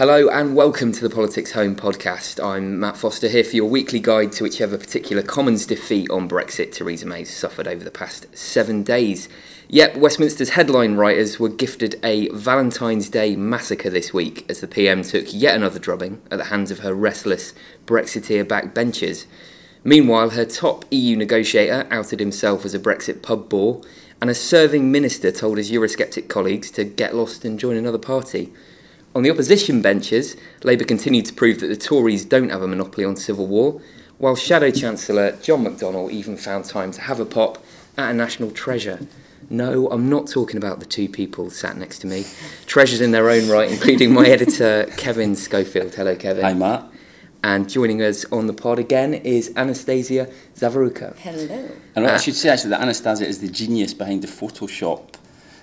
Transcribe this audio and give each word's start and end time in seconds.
Hello 0.00 0.30
and 0.30 0.56
welcome 0.56 0.92
to 0.92 1.06
the 1.06 1.14
Politics 1.14 1.52
Home 1.52 1.76
podcast. 1.76 2.42
I'm 2.42 2.80
Matt 2.80 2.96
Foster 2.96 3.28
here 3.28 3.44
for 3.44 3.54
your 3.54 3.68
weekly 3.68 4.00
guide 4.00 4.32
to 4.32 4.44
whichever 4.44 4.78
particular 4.78 5.22
Commons 5.22 5.66
defeat 5.66 6.10
on 6.10 6.26
Brexit 6.26 6.72
Theresa 6.72 7.04
May 7.04 7.24
suffered 7.24 7.68
over 7.68 7.84
the 7.84 7.90
past 7.90 8.26
seven 8.34 8.82
days. 8.82 9.28
Yep, 9.68 9.98
Westminster's 9.98 10.48
headline 10.48 10.94
writers 10.94 11.38
were 11.38 11.50
gifted 11.50 12.00
a 12.02 12.30
Valentine's 12.30 13.10
Day 13.10 13.36
massacre 13.36 13.90
this 13.90 14.14
week 14.14 14.46
as 14.48 14.62
the 14.62 14.66
PM 14.66 15.02
took 15.02 15.26
yet 15.34 15.54
another 15.54 15.78
drubbing 15.78 16.22
at 16.30 16.38
the 16.38 16.44
hands 16.44 16.70
of 16.70 16.78
her 16.78 16.94
restless 16.94 17.52
Brexiteer 17.84 18.42
backbenchers. 18.42 19.26
Meanwhile, 19.84 20.30
her 20.30 20.46
top 20.46 20.86
EU 20.90 21.14
negotiator 21.14 21.86
outed 21.90 22.20
himself 22.20 22.64
as 22.64 22.72
a 22.72 22.78
Brexit 22.78 23.20
pub 23.20 23.50
bore, 23.50 23.82
and 24.18 24.30
a 24.30 24.34
serving 24.34 24.90
minister 24.90 25.30
told 25.30 25.58
his 25.58 25.70
Eurosceptic 25.70 26.28
colleagues 26.28 26.70
to 26.70 26.84
get 26.84 27.14
lost 27.14 27.44
and 27.44 27.60
join 27.60 27.76
another 27.76 27.98
party. 27.98 28.50
On 29.12 29.24
the 29.24 29.30
opposition 29.30 29.82
benches, 29.82 30.36
Labour 30.62 30.84
continued 30.84 31.26
to 31.26 31.32
prove 31.32 31.58
that 31.60 31.66
the 31.66 31.76
Tories 31.76 32.24
don't 32.24 32.50
have 32.50 32.62
a 32.62 32.68
monopoly 32.68 33.04
on 33.04 33.16
civil 33.16 33.46
war, 33.46 33.80
while 34.18 34.36
Shadow 34.36 34.70
Chancellor 34.70 35.32
John 35.42 35.64
McDonnell 35.64 36.10
even 36.12 36.36
found 36.36 36.64
time 36.66 36.92
to 36.92 37.00
have 37.00 37.18
a 37.18 37.24
pop 37.24 37.58
at 37.96 38.10
a 38.12 38.14
national 38.14 38.52
treasure. 38.52 39.00
No, 39.48 39.88
I'm 39.90 40.08
not 40.08 40.28
talking 40.28 40.56
about 40.56 40.78
the 40.78 40.86
two 40.86 41.08
people 41.08 41.50
sat 41.50 41.76
next 41.76 41.98
to 42.00 42.06
me. 42.06 42.24
Treasures 42.66 43.00
in 43.00 43.10
their 43.10 43.28
own 43.28 43.48
right, 43.48 43.68
including 43.68 44.12
my 44.12 44.26
editor, 44.26 44.86
Kevin 44.96 45.34
Schofield. 45.34 45.92
Hello, 45.92 46.14
Kevin. 46.14 46.44
Hi, 46.44 46.54
Matt. 46.54 46.84
And 47.42 47.68
joining 47.68 48.00
us 48.02 48.24
on 48.30 48.46
the 48.46 48.52
pod 48.52 48.78
again 48.78 49.14
is 49.14 49.50
Anastasia 49.56 50.28
Zavaruka. 50.54 51.16
Hello. 51.16 51.68
And 51.96 52.06
uh, 52.06 52.12
I 52.12 52.16
should 52.18 52.36
say 52.36 52.50
actually 52.50 52.70
that 52.70 52.82
Anastasia 52.82 53.26
is 53.26 53.40
the 53.40 53.48
genius 53.48 53.92
behind 53.92 54.22
the 54.22 54.28
Photoshop 54.28 55.14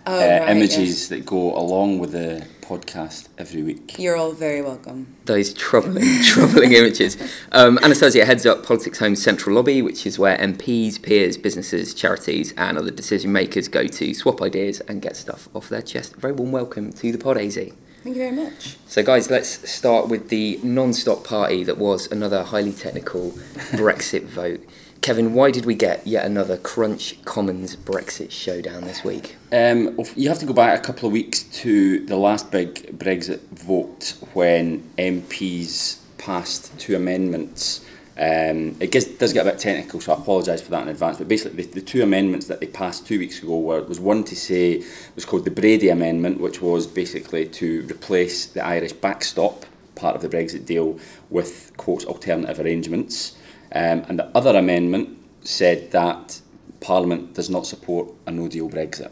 Oh, 0.10 0.16
uh, 0.16 0.40
right, 0.40 0.50
images 0.56 0.80
yes. 0.80 1.08
that 1.10 1.26
go 1.26 1.54
along 1.58 2.00
with 2.00 2.14
the 2.14 2.48
podcast 2.68 3.30
every 3.38 3.64
week. 3.64 3.98
You're 3.98 4.18
all 4.18 4.34
very 4.34 4.62
welcome. 4.62 5.16
Those 5.26 5.54
troubling, 5.54 6.22
troubling 6.24 6.74
images. 6.74 7.18
Um, 7.54 7.80
Anastasia 7.82 8.26
heads 8.26 8.46
up 8.46 8.66
Politics 8.66 9.00
Home's 9.00 9.24
central 9.24 9.56
lobby, 9.56 9.82
which 9.82 10.06
is 10.06 10.20
where 10.20 10.38
MPs, 10.38 11.02
peers, 11.02 11.38
businesses, 11.38 11.94
charities, 11.94 12.54
and 12.58 12.78
other 12.78 12.92
decision 12.92 13.32
makers 13.32 13.68
go 13.68 13.88
to 13.88 14.14
swap 14.14 14.42
ideas 14.42 14.82
and 14.82 15.02
get 15.02 15.16
stuff 15.16 15.48
off 15.54 15.70
their 15.70 15.82
chest. 15.82 16.16
Very 16.18 16.34
warm 16.34 16.52
welcome 16.52 16.92
to 16.92 17.12
the 17.12 17.18
pod, 17.18 17.38
AZ. 17.38 17.56
Thank 17.56 18.16
you 18.16 18.22
very 18.22 18.36
much. 18.36 18.78
So, 18.88 19.04
guys, 19.04 19.30
let's 19.30 19.70
start 19.70 20.08
with 20.08 20.30
the 20.30 20.60
non 20.64 20.94
stop 20.94 21.24
party 21.24 21.64
that 21.64 21.78
was 21.78 22.12
another 22.12 22.44
highly 22.44 22.74
technical 22.74 23.32
Brexit 23.72 24.24
vote. 24.24 24.62
Kevin, 25.02 25.34
why 25.34 25.52
did 25.52 25.66
we 25.66 25.76
get 25.76 26.06
yet 26.06 26.26
another 26.26 26.58
Crunch 26.58 27.24
Commons 27.24 27.76
Brexit 27.76 28.32
showdown 28.32 28.84
this 28.84 29.04
week? 29.04 29.36
Um, 29.52 29.98
you 30.16 30.30
have 30.30 30.40
to 30.40 30.46
go 30.46 30.54
back 30.54 30.78
a 30.78 30.82
couple 30.82 31.08
of 31.08 31.14
weeks 31.14 31.44
to 31.44 32.06
the 32.06 32.18
last 32.18 32.52
big 32.52 32.98
Brexit 32.98 33.40
vote 33.52 34.16
when 34.34 34.84
MPs 34.98 36.00
passed 36.18 36.78
two 36.80 36.96
amendments. 36.96 37.86
Um, 38.18 38.76
it 38.80 38.92
gets, 38.92 39.06
does 39.06 39.32
get 39.32 39.46
a 39.46 39.52
bit 39.52 39.60
technical, 39.60 40.02
so 40.02 40.14
I 40.14 40.18
apologise 40.18 40.62
for 40.62 40.72
that 40.72 40.82
in 40.82 40.90
advance. 40.90 41.20
But 41.20 41.28
basically, 41.28 41.64
the, 41.64 41.76
the 41.76 41.82
two 41.82 42.02
amendments 42.02 42.48
that 42.48 42.60
they 42.60 42.68
passed 42.68 43.06
two 43.06 43.20
weeks 43.20 43.42
ago 43.42 43.60
were 43.60 43.84
was 43.84 44.00
one 44.00 44.24
to 44.26 44.36
say 44.36 44.84
was 45.16 45.24
called 45.24 45.46
the 45.46 45.52
Brady 45.52 45.90
Amendment, 45.90 46.42
which 46.42 46.62
was 46.62 46.88
basically 46.88 47.48
to 47.48 47.84
replace 47.84 48.48
the 48.48 48.66
Irish 48.66 48.94
backstop 48.94 49.66
part 49.96 50.16
of 50.16 50.22
the 50.22 50.30
Brexit 50.30 50.66
deal 50.66 51.00
with 51.30 51.72
quotes 51.78 52.06
alternative 52.06 52.60
arrangements. 52.60 53.38
Um, 53.74 54.06
and 54.08 54.20
the 54.20 54.26
other 54.36 54.58
amendment 54.58 55.18
said 55.42 55.92
that 55.92 56.42
Parliament 56.80 57.34
does 57.34 57.50
not 57.50 57.66
support 57.66 58.12
a 58.26 58.32
no 58.32 58.48
deal 58.48 58.70
Brexit. 58.70 59.12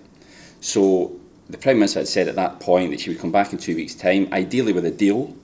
So 0.62 1.20
the 1.50 1.58
Prime 1.58 1.78
Minister 1.78 2.00
had 2.00 2.08
said 2.08 2.28
at 2.28 2.36
that 2.36 2.60
point 2.60 2.92
that 2.92 3.00
she 3.00 3.10
would 3.10 3.20
come 3.20 3.32
back 3.32 3.54
in 3.54 3.60
two 3.60 3.76
weeks' 3.76 3.96
time, 3.96 4.28
ideally 4.32 4.74
with 4.74 4.86
a 4.86 4.92
deal 4.92 5.36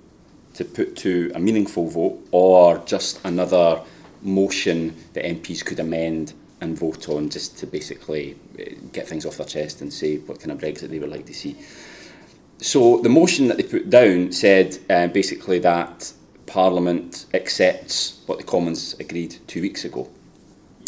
to 0.56 0.66
put 0.66 0.96
to 0.98 1.32
a 1.34 1.40
meaningful 1.40 1.88
vote 1.88 2.20
or 2.32 2.80
just 2.80 3.20
another 3.24 3.82
motion 4.22 4.96
that 5.14 5.24
MPs 5.24 5.66
could 5.66 5.80
amend 5.80 6.34
and 6.60 6.78
vote 6.78 7.10
on 7.10 7.30
just 7.30 7.58
to 7.58 7.66
basically 7.66 8.36
eh, 8.60 8.76
get 8.92 9.08
things 9.08 9.26
off 9.26 9.38
their 9.38 9.48
chest 9.48 9.82
and 9.82 9.92
say 9.92 10.18
what 10.18 10.40
kind 10.40 10.52
of 10.52 10.60
Brexit 10.60 10.90
they 10.90 11.00
would 11.00 11.10
like 11.10 11.26
to 11.26 11.34
see. 11.34 11.56
So 12.60 13.02
the 13.02 13.10
motion 13.10 13.48
that 13.48 13.58
they 13.58 13.64
put 13.64 13.90
down 13.90 14.32
said 14.32 14.78
uh, 14.90 15.08
basically 15.08 15.58
that 15.60 16.14
Parliament 16.52 17.28
accepts 17.34 18.22
what 18.26 18.38
the 18.38 18.44
Commons 18.44 18.94
agreed 19.00 19.38
two 19.48 19.62
weeks 19.62 19.86
ago, 19.86 20.10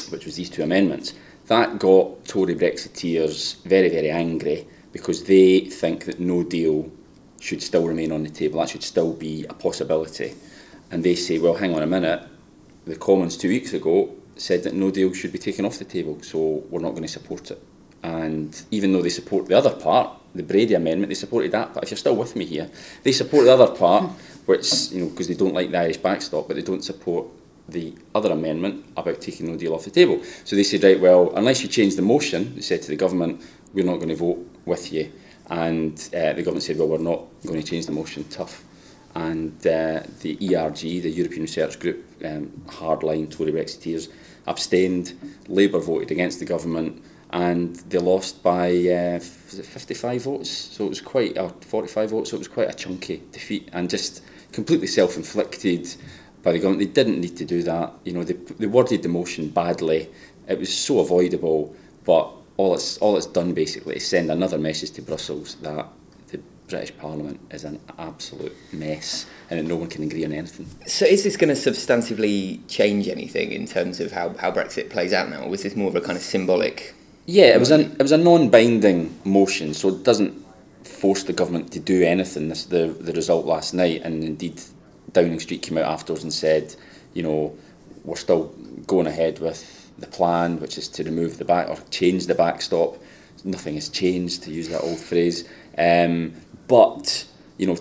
which 0.10 0.26
was 0.26 0.36
these 0.36 0.50
two 0.50 0.62
amendments. 0.62 1.14
That 1.48 1.80
got 1.80 2.26
Tory 2.26 2.54
Brexiteers 2.54 3.64
very, 3.64 3.88
very 3.88 4.10
angry 4.10 4.68
because 4.92 5.24
they 5.24 5.62
think 5.62 6.04
that 6.04 6.20
no 6.20 6.44
deal 6.44 6.92
should 7.40 7.62
still 7.62 7.88
remain 7.88 8.12
on 8.12 8.24
the 8.24 8.30
table. 8.30 8.60
That 8.60 8.70
should 8.70 8.84
still 8.84 9.14
be 9.14 9.46
a 9.50 9.54
possibility. 9.54 10.34
And 10.92 11.02
they 11.02 11.16
say, 11.16 11.40
well, 11.40 11.56
hang 11.56 11.74
on 11.74 11.82
a 11.82 11.88
minute. 11.88 12.22
The 12.86 12.98
Commons 12.98 13.38
two 13.38 13.48
weeks 13.48 13.72
ago 13.72 14.14
said 14.36 14.64
that 14.64 14.74
no 14.74 14.92
deal 14.92 15.14
should 15.14 15.32
be 15.32 15.40
taken 15.40 15.64
off 15.64 15.80
the 15.80 15.86
table, 15.86 16.22
so 16.24 16.66
we're 16.70 16.82
not 16.82 16.90
going 16.90 17.04
to 17.04 17.08
support 17.08 17.52
it. 17.52 17.64
And 18.04 18.62
even 18.70 18.92
though 18.92 19.02
they 19.02 19.10
support 19.10 19.48
the 19.48 19.58
other 19.58 19.72
part, 19.74 20.10
the 20.36 20.44
Brady 20.44 20.74
Amendment, 20.74 21.10
they 21.10 21.16
supported 21.16 21.52
that. 21.54 21.74
But 21.74 21.84
if 21.84 21.92
you're 21.92 21.98
still 21.98 22.18
with 22.18 22.36
me 22.36 22.44
here, 22.44 22.70
they 23.04 23.14
support 23.14 23.46
the 23.46 23.54
other 23.54 23.74
part, 23.74 24.12
which, 24.46 24.92
you 24.92 25.02
know, 25.02 25.10
because 25.10 25.28
they 25.28 25.34
don't 25.34 25.54
like 25.54 25.72
the 25.72 25.80
Irish 25.80 25.98
backstop, 25.98 26.48
but 26.48 26.56
they 26.56 26.62
don't 26.62 26.84
support 26.84 27.28
the 27.70 27.94
other 28.14 28.32
amendment 28.32 28.86
about 28.98 29.22
taking 29.22 29.48
no 29.48 29.58
deal 29.58 29.74
off 29.74 29.86
the 29.86 29.92
table. 29.92 30.22
So 30.44 30.56
they 30.56 30.64
said, 30.64 30.84
right, 30.84 31.00
well, 31.00 31.34
unless 31.36 31.62
you 31.64 31.70
change 31.70 31.96
the 31.96 32.02
motion, 32.02 32.56
they 32.56 32.62
said 32.62 32.82
to 32.84 32.90
the 32.90 32.96
government, 32.96 33.42
we're 33.74 33.86
not 33.86 33.96
going 33.98 34.10
to 34.10 34.16
vote 34.16 34.46
with 34.66 34.92
you. 34.92 35.12
And 35.50 35.94
uh, 36.14 36.34
the 36.34 36.44
government 36.44 36.64
said, 36.64 36.78
well, 36.78 36.88
we're 36.88 36.98
not 36.98 37.26
going 37.46 37.62
to 37.62 37.68
change 37.68 37.86
the 37.86 37.92
motion, 37.92 38.26
tough. 38.26 38.64
And 39.16 39.56
uh, 39.60 40.04
the 40.22 40.38
ERG, 40.42 40.80
the 40.80 41.10
European 41.10 41.44
Research 41.44 41.80
Group, 41.80 42.04
um, 42.26 42.48
hardline 42.68 43.30
Tory 43.30 43.52
Brexiteers, 43.52 44.10
abstained. 44.48 45.14
Labour 45.48 45.80
voted 45.80 46.12
against 46.12 46.40
the 46.40 46.46
government 46.46 47.04
and 47.34 47.76
they 47.76 47.98
lost 47.98 48.44
by 48.44 48.70
uh, 48.70 49.16
was 49.16 49.60
it 49.60 49.66
55 49.66 50.22
votes. 50.22 50.50
So 50.50 50.86
it 50.86 50.90
was 50.90 51.02
quite, 51.02 51.38
or 51.38 51.50
45 51.50 52.10
votes, 52.12 52.30
so 52.30 52.36
it 52.36 52.40
was 52.40 52.48
quite 52.48 52.70
a 52.70 52.74
chunky 52.74 53.24
defeat 53.32 53.70
and 53.74 53.90
just 53.90 54.22
completely 54.54 54.88
self-inflicted 54.88 55.96
by 56.44 56.54
the 56.54 56.60
government. 56.60 56.80
They 56.80 57.04
didn't 57.04 57.20
need 57.20 57.36
to 57.38 57.46
do 57.46 57.64
that. 57.64 57.94
You 58.06 58.14
know, 58.14 58.24
they, 58.24 58.34
they 58.34 58.68
worded 58.68 59.04
the 59.04 59.10
motion 59.10 59.50
badly. 59.50 60.10
It 60.48 60.60
was 60.60 60.76
so 60.76 61.00
avoidable, 61.00 61.76
but 62.06 62.32
all 62.58 62.76
it's, 62.76 62.98
all 63.00 63.18
it's 63.18 63.26
done 63.26 63.54
basically 63.54 63.96
is 63.96 64.08
send 64.08 64.30
another 64.30 64.58
message 64.58 64.92
to 64.92 65.02
Brussels 65.02 65.56
that 65.56 65.88
the 66.28 66.40
British 66.68 66.96
Parliament 66.98 67.40
is 67.50 67.64
an 67.64 67.80
absolute 67.98 68.56
mess 68.72 69.26
and 69.50 69.60
that 69.60 69.64
no 69.64 69.76
one 69.76 69.90
can 69.90 70.04
agree 70.04 70.24
on 70.26 70.34
anything. 70.34 70.68
So, 70.86 71.06
is 71.06 71.24
this 71.24 71.38
going 71.38 71.54
to 71.54 71.60
substantively 71.60 72.60
change 72.68 73.08
anything 73.08 73.52
in 73.52 73.66
terms 73.66 74.00
of 74.00 74.12
how, 74.12 74.30
how 74.38 74.52
Brexit 74.52 74.90
plays 74.90 75.14
out 75.14 75.30
now, 75.30 75.44
or 75.44 75.50
was 75.50 75.64
this 75.64 75.76
more 75.76 75.90
of 75.90 75.96
a 75.96 76.02
kind 76.02 76.18
of 76.18 76.24
symbolic? 76.24 76.94
Yeah, 77.26 77.56
it 77.56 77.60
was 77.60 77.72
an 77.72 77.96
it 77.98 78.02
was 78.02 78.12
a 78.12 78.18
non-binding 78.18 79.18
motion, 79.24 79.74
so 79.74 79.88
it 79.88 80.04
doesn't 80.04 80.43
force 80.84 81.24
the 81.24 81.34
government 81.34 81.72
to 81.74 81.80
do 81.80 82.04
anything. 82.04 82.50
This 82.50 82.62
is 82.62 82.68
the 82.68 82.88
the 82.88 83.14
result 83.14 83.46
last 83.46 83.74
night, 83.74 84.02
and 84.04 84.24
indeed 84.24 84.62
Downing 85.12 85.40
Street 85.40 85.62
came 85.62 85.78
out 85.78 85.86
afterwards 85.86 86.24
and 86.24 86.34
said, 86.34 86.76
you 87.14 87.24
know, 87.24 87.56
we're 88.04 88.16
still 88.16 88.54
going 88.88 89.08
ahead 89.08 89.40
with 89.40 89.92
the 89.98 90.08
plan, 90.08 90.60
which 90.60 90.78
is 90.78 90.88
to 90.90 91.04
remove 91.04 91.38
the 91.38 91.46
back 91.46 91.70
or 91.70 91.78
change 91.90 92.28
the 92.28 92.36
backstop. 92.36 92.98
Nothing 93.44 93.76
has 93.76 93.90
changed, 93.90 94.44
to 94.44 94.52
use 94.52 94.70
that 94.70 94.82
old 94.82 95.00
phrase. 95.00 95.48
Um, 95.78 96.34
but 96.68 97.26
you 97.58 97.68
know, 97.68 97.78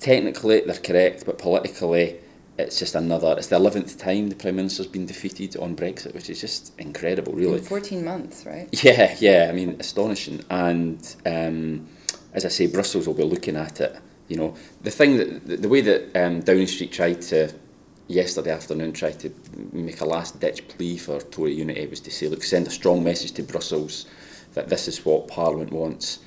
technically 0.00 0.60
they're 0.60 0.76
correct, 0.76 1.24
but 1.24 1.38
politically 1.38 2.18
it's 2.58 2.78
just 2.78 2.96
another. 2.96 3.34
It's 3.38 3.46
the 3.46 3.56
eleventh 3.56 3.98
time 3.98 4.28
the 4.28 4.34
prime 4.34 4.56
minister's 4.56 4.88
been 4.88 5.06
defeated 5.06 5.56
on 5.56 5.76
Brexit, 5.76 6.12
which 6.14 6.28
is 6.28 6.40
just 6.40 6.78
incredible, 6.78 7.32
really. 7.32 7.58
In 7.58 7.64
14 7.64 8.04
months, 8.04 8.44
right? 8.44 8.68
Yeah, 8.82 9.16
yeah. 9.20 9.46
I 9.48 9.52
mean, 9.52 9.76
astonishing. 9.78 10.44
And 10.50 11.16
um, 11.24 11.86
as 12.32 12.44
I 12.44 12.48
say, 12.48 12.66
Brussels 12.66 13.06
will 13.06 13.14
be 13.14 13.24
looking 13.24 13.56
at 13.56 13.80
it. 13.80 13.96
You 14.28 14.36
know, 14.36 14.54
the 14.82 14.90
thing 14.90 15.16
that 15.16 15.46
the, 15.46 15.56
the 15.56 15.68
way 15.68 15.80
that 15.80 16.16
um, 16.16 16.40
Downing 16.40 16.66
Street 16.66 16.92
tried 16.92 17.22
to 17.22 17.52
yesterday 18.08 18.50
afternoon 18.50 18.92
tried 18.92 19.18
to 19.20 19.32
make 19.72 20.00
a 20.00 20.04
last 20.04 20.40
ditch 20.40 20.66
plea 20.68 20.96
for 20.98 21.20
Tory 21.20 21.54
unity 21.54 21.86
was 21.86 22.00
to 22.00 22.10
say, 22.10 22.28
look, 22.28 22.42
send 22.42 22.66
a 22.66 22.70
strong 22.70 23.04
message 23.04 23.32
to 23.32 23.42
Brussels 23.42 24.06
that 24.54 24.68
this 24.68 24.88
is 24.88 25.04
what 25.04 25.28
Parliament 25.28 25.72
wants, 25.72 26.20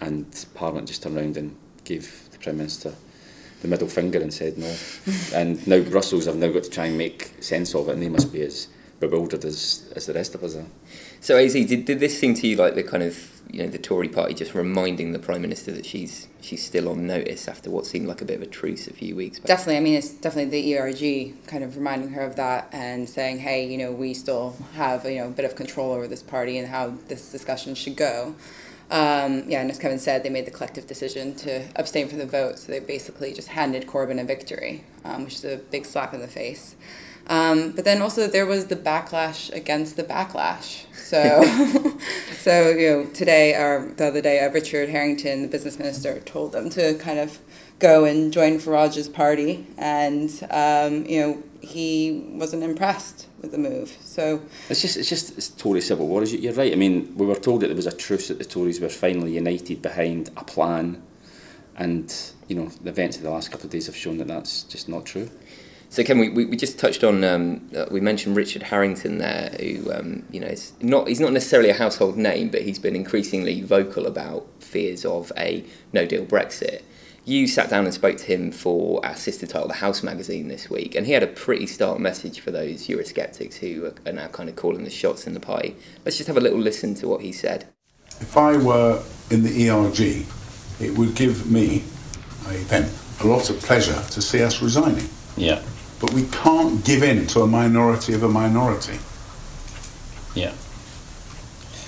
and 0.00 0.46
Parliament 0.54 0.88
just 0.88 1.02
turned 1.02 1.16
around 1.16 1.36
and 1.36 1.56
gave 1.84 2.28
the 2.30 2.38
Prime 2.38 2.58
Minister 2.58 2.94
the 3.62 3.68
middle 3.68 3.88
finger 3.88 4.20
and 4.20 4.32
said 4.32 4.58
no. 4.58 4.74
and 5.34 5.66
now 5.66 5.80
Brussels 5.80 6.26
have 6.26 6.36
now 6.36 6.48
got 6.48 6.64
to 6.64 6.70
try 6.70 6.86
and 6.86 6.98
make 6.98 7.32
sense 7.40 7.74
of 7.74 7.88
it, 7.88 7.92
and 7.92 8.02
they 8.02 8.08
must 8.08 8.32
be 8.32 8.42
as 8.42 8.68
bewildered 9.00 9.44
as, 9.44 9.90
as 9.96 10.06
the 10.06 10.12
rest 10.12 10.34
of 10.34 10.44
us 10.44 10.54
are. 10.54 10.66
So, 11.20 11.36
Az, 11.36 11.54
did, 11.54 11.84
did 11.84 12.00
this 12.00 12.18
seem 12.18 12.34
to 12.34 12.46
you 12.46 12.56
like 12.56 12.74
the 12.74 12.82
kind 12.82 13.02
of 13.02 13.40
you 13.52 13.62
know 13.62 13.68
the 13.68 13.78
Tory 13.78 14.08
party 14.08 14.34
just 14.34 14.54
reminding 14.54 15.12
the 15.12 15.18
prime 15.18 15.42
minister 15.42 15.72
that 15.72 15.84
she's 15.84 16.28
she's 16.40 16.64
still 16.64 16.88
on 16.88 17.06
notice 17.06 17.48
after 17.48 17.70
what 17.70 17.84
seemed 17.84 18.06
like 18.06 18.20
a 18.20 18.24
bit 18.24 18.36
of 18.36 18.42
a 18.42 18.46
truce 18.46 18.86
a 18.86 18.92
few 18.92 19.16
weeks 19.16 19.38
back? 19.38 19.46
Definitely. 19.46 19.76
I 19.78 19.80
mean, 19.80 19.94
it's 19.94 20.10
definitely 20.10 20.50
the 20.50 20.76
ERG 20.76 21.46
kind 21.46 21.64
of 21.64 21.76
reminding 21.76 22.10
her 22.10 22.22
of 22.22 22.36
that 22.36 22.68
and 22.72 23.08
saying, 23.08 23.38
hey, 23.38 23.66
you 23.66 23.78
know, 23.78 23.90
we 23.92 24.14
still 24.14 24.56
have, 24.74 25.04
you 25.04 25.18
know, 25.18 25.26
a 25.26 25.30
bit 25.30 25.44
of 25.44 25.56
control 25.56 25.92
over 25.92 26.06
this 26.06 26.22
party 26.22 26.58
and 26.58 26.68
how 26.68 26.94
this 27.08 27.32
discussion 27.32 27.74
should 27.74 27.96
go. 27.96 28.34
Um, 28.90 29.44
yeah, 29.46 29.60
and 29.60 29.70
as 29.70 29.78
Kevin 29.78 30.00
said, 30.00 30.24
they 30.24 30.30
made 30.30 30.46
the 30.46 30.50
collective 30.50 30.86
decision 30.86 31.34
to 31.36 31.64
abstain 31.76 32.08
from 32.08 32.18
the 32.18 32.26
vote, 32.26 32.58
so 32.58 32.72
they 32.72 32.80
basically 32.80 33.32
just 33.32 33.48
handed 33.48 33.86
Corbyn 33.86 34.20
a 34.20 34.24
victory, 34.24 34.84
um, 35.04 35.24
which 35.24 35.34
is 35.34 35.44
a 35.44 35.58
big 35.58 35.86
slap 35.86 36.12
in 36.12 36.20
the 36.20 36.26
face. 36.28 36.74
Um, 37.30 37.70
but 37.70 37.84
then 37.84 38.02
also 38.02 38.26
there 38.26 38.44
was 38.44 38.66
the 38.66 38.76
backlash 38.76 39.52
against 39.54 39.96
the 39.96 40.02
backlash. 40.02 40.84
So, 40.96 41.42
so 42.38 42.70
you 42.70 42.90
know, 42.90 43.06
today 43.06 43.54
or 43.54 43.92
the 43.96 44.08
other 44.08 44.20
day, 44.20 44.44
uh, 44.44 44.50
Richard 44.50 44.88
Harrington, 44.88 45.42
the 45.42 45.48
business 45.48 45.78
minister, 45.78 46.18
told 46.20 46.50
them 46.50 46.68
to 46.70 46.94
kind 46.94 47.20
of 47.20 47.38
go 47.78 48.04
and 48.04 48.32
join 48.32 48.58
Farage's 48.58 49.08
party, 49.08 49.64
and 49.78 50.28
um, 50.50 51.06
you 51.06 51.20
know 51.20 51.42
he 51.60 52.24
wasn't 52.32 52.64
impressed 52.64 53.28
with 53.40 53.52
the 53.52 53.58
move. 53.58 53.96
So 54.00 54.42
it's 54.68 54.82
just 54.82 54.96
it's 54.96 55.08
just 55.08 55.38
it's 55.38 55.50
Tory 55.50 55.80
civil 55.80 56.08
war. 56.08 56.24
You're 56.24 56.52
right. 56.54 56.72
I 56.72 56.76
mean, 56.76 57.14
we 57.16 57.26
were 57.26 57.36
told 57.36 57.60
that 57.60 57.68
there 57.68 57.76
was 57.76 57.86
a 57.86 57.96
truce 57.96 58.26
that 58.26 58.38
the 58.38 58.44
Tories 58.44 58.80
were 58.80 58.88
finally 58.88 59.34
united 59.34 59.82
behind 59.82 60.30
a 60.36 60.42
plan, 60.42 61.00
and 61.76 62.12
you 62.48 62.56
know 62.56 62.66
the 62.82 62.90
events 62.90 63.18
of 63.18 63.22
the 63.22 63.30
last 63.30 63.52
couple 63.52 63.66
of 63.66 63.70
days 63.70 63.86
have 63.86 63.96
shown 63.96 64.18
that 64.18 64.26
that's 64.26 64.64
just 64.64 64.88
not 64.88 65.06
true. 65.06 65.30
So, 65.92 66.04
Ken, 66.04 66.20
we, 66.20 66.28
we 66.28 66.56
just 66.56 66.78
touched 66.78 67.02
on, 67.02 67.24
um, 67.24 67.68
uh, 67.76 67.86
we 67.90 68.00
mentioned 68.00 68.36
Richard 68.36 68.62
Harrington 68.62 69.18
there, 69.18 69.50
who, 69.58 69.92
um, 69.92 70.22
you 70.30 70.38
know, 70.38 70.46
is 70.46 70.72
not, 70.80 71.08
he's 71.08 71.18
not 71.18 71.32
necessarily 71.32 71.68
a 71.68 71.74
household 71.74 72.16
name, 72.16 72.48
but 72.48 72.62
he's 72.62 72.78
been 72.78 72.94
increasingly 72.94 73.62
vocal 73.62 74.06
about 74.06 74.46
fears 74.60 75.04
of 75.04 75.32
a 75.36 75.64
no 75.92 76.06
deal 76.06 76.24
Brexit. 76.24 76.82
You 77.24 77.48
sat 77.48 77.70
down 77.70 77.86
and 77.86 77.92
spoke 77.92 78.18
to 78.18 78.24
him 78.24 78.52
for 78.52 79.04
our 79.04 79.16
sister 79.16 79.48
title, 79.48 79.66
The 79.66 79.74
House 79.74 80.04
magazine, 80.04 80.46
this 80.46 80.70
week, 80.70 80.94
and 80.94 81.06
he 81.06 81.12
had 81.12 81.24
a 81.24 81.26
pretty 81.26 81.66
stark 81.66 81.98
message 81.98 82.38
for 82.38 82.52
those 82.52 82.86
Eurosceptics 82.86 83.56
who 83.56 83.92
are 84.06 84.12
now 84.12 84.28
kind 84.28 84.48
of 84.48 84.54
calling 84.54 84.84
the 84.84 84.90
shots 84.90 85.26
in 85.26 85.34
the 85.34 85.40
party. 85.40 85.74
Let's 86.04 86.16
just 86.16 86.28
have 86.28 86.36
a 86.36 86.40
little 86.40 86.60
listen 86.60 86.94
to 86.96 87.08
what 87.08 87.20
he 87.20 87.32
said. 87.32 87.66
If 88.20 88.36
I 88.36 88.56
were 88.58 89.02
in 89.30 89.42
the 89.42 89.68
ERG, 89.68 90.24
it 90.80 90.96
would 90.96 91.16
give 91.16 91.50
me, 91.50 91.82
I, 92.46 92.58
then, 92.68 92.88
a 93.22 93.26
lot 93.26 93.50
of 93.50 93.58
pleasure 93.58 94.00
to 94.12 94.22
see 94.22 94.40
us 94.40 94.62
resigning. 94.62 95.08
Yeah. 95.36 95.60
But 96.00 96.12
we 96.12 96.26
can't 96.28 96.84
give 96.84 97.02
in 97.02 97.26
to 97.28 97.42
a 97.42 97.46
minority 97.46 98.14
of 98.14 98.22
a 98.22 98.28
minority. 98.28 98.98
Yeah. 100.34 100.52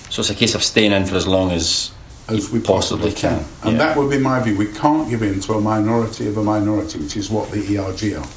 So 0.09 0.21
it's 0.21 0.29
a 0.29 0.35
case 0.35 0.53
of 0.53 0.63
staying 0.63 0.91
in 0.91 1.05
for 1.05 1.15
as 1.15 1.25
long 1.25 1.51
as 1.51 1.91
as 2.29 2.51
we 2.51 2.59
possibly, 2.59 3.11
can. 3.11 3.39
can. 3.39 3.45
And 3.63 3.71
yeah. 3.73 3.77
that 3.79 3.97
would 3.97 4.09
be 4.09 4.17
my 4.17 4.39
view. 4.41 4.57
We 4.57 4.67
can't 4.67 5.09
give 5.09 5.23
in 5.23 5.41
to 5.41 5.53
a 5.53 5.61
minority 5.61 6.27
of 6.27 6.37
a 6.37 6.43
minority, 6.43 6.99
which 6.99 7.17
is 7.17 7.29
what 7.29 7.51
the 7.51 7.59
ERG 7.59 8.13
are. 8.13 8.27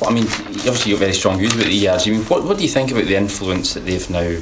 Well, 0.00 0.10
I 0.10 0.14
mean, 0.14 0.24
obviously 0.26 0.90
you've 0.90 1.00
got 1.00 1.06
very 1.06 1.14
strong 1.14 1.38
views 1.38 1.54
about 1.54 1.66
the 1.66 1.88
ERG. 1.88 2.02
I 2.06 2.10
mean, 2.10 2.24
what, 2.24 2.44
what 2.44 2.58
do 2.58 2.62
you 2.62 2.68
think 2.68 2.90
about 2.90 3.04
the 3.04 3.16
influence 3.16 3.74
that 3.74 3.80
they've 3.80 4.10
now 4.10 4.40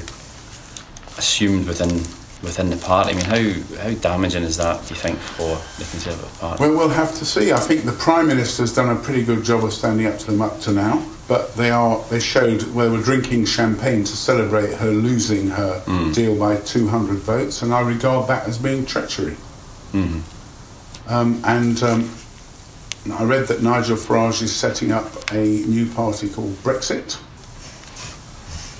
assumed 1.17 1.67
within 1.67 2.03
within 2.43 2.71
the 2.71 2.77
party? 2.77 3.13
I 3.13 3.15
mean, 3.15 3.25
how, 3.25 3.83
how 3.83 3.95
damaging 3.95 4.43
is 4.43 4.57
that, 4.57 4.83
do 4.87 4.95
you 4.95 5.01
think, 5.01 5.19
for 5.19 5.57
the 5.79 5.89
Conservative 5.91 6.39
Party? 6.41 6.63
Well, 6.63 6.77
we'll 6.77 6.89
have 6.89 7.15
to 7.17 7.25
see. 7.25 7.53
I 7.53 7.61
think 7.61 7.85
the 7.85 7.93
Prime 7.93 8.27
Minister's 8.27 8.75
done 8.75 8.95
a 8.95 9.01
pretty 9.01 9.25
good 9.25 9.45
job 9.45 9.65
of 9.65 9.73
standing 9.73 10.07
up 10.07 10.19
to 10.19 10.27
them 10.27 10.43
up 10.43 10.61
to 10.61 10.73
now. 10.73 11.07
But 11.29 11.55
they 11.55 11.71
are 11.71 12.03
they 12.11 12.19
showed 12.19 12.63
where 12.75 12.91
they 12.91 12.97
were 12.97 13.03
drinking 13.03 13.47
champagne 13.47 14.05
to 14.05 14.17
celebrate 14.17 14.75
her 14.75 14.91
losing 14.91 15.49
her 15.49 15.81
mm. 15.87 16.13
deal 16.13 16.37
by 16.37 16.57
200 16.57 17.19
votes, 17.19 17.63
and 17.63 17.73
I 17.73 17.81
regard 17.81 18.29
that 18.29 18.47
as 18.49 18.59
being 18.59 18.85
treachery. 18.85 19.37
Mm-hmm. 19.93 20.21
Um, 21.09 21.41
and 21.45 21.83
um, 21.83 22.11
I 23.11 23.25
read 23.25 23.47
that 23.49 23.63
Nigel 23.63 23.97
Farage 23.97 24.43
is 24.43 24.55
setting 24.55 24.93
up 24.93 25.33
a 25.33 25.43
new 25.43 25.89
party 25.91 26.29
called 26.29 26.53
Brexit. 26.57 27.19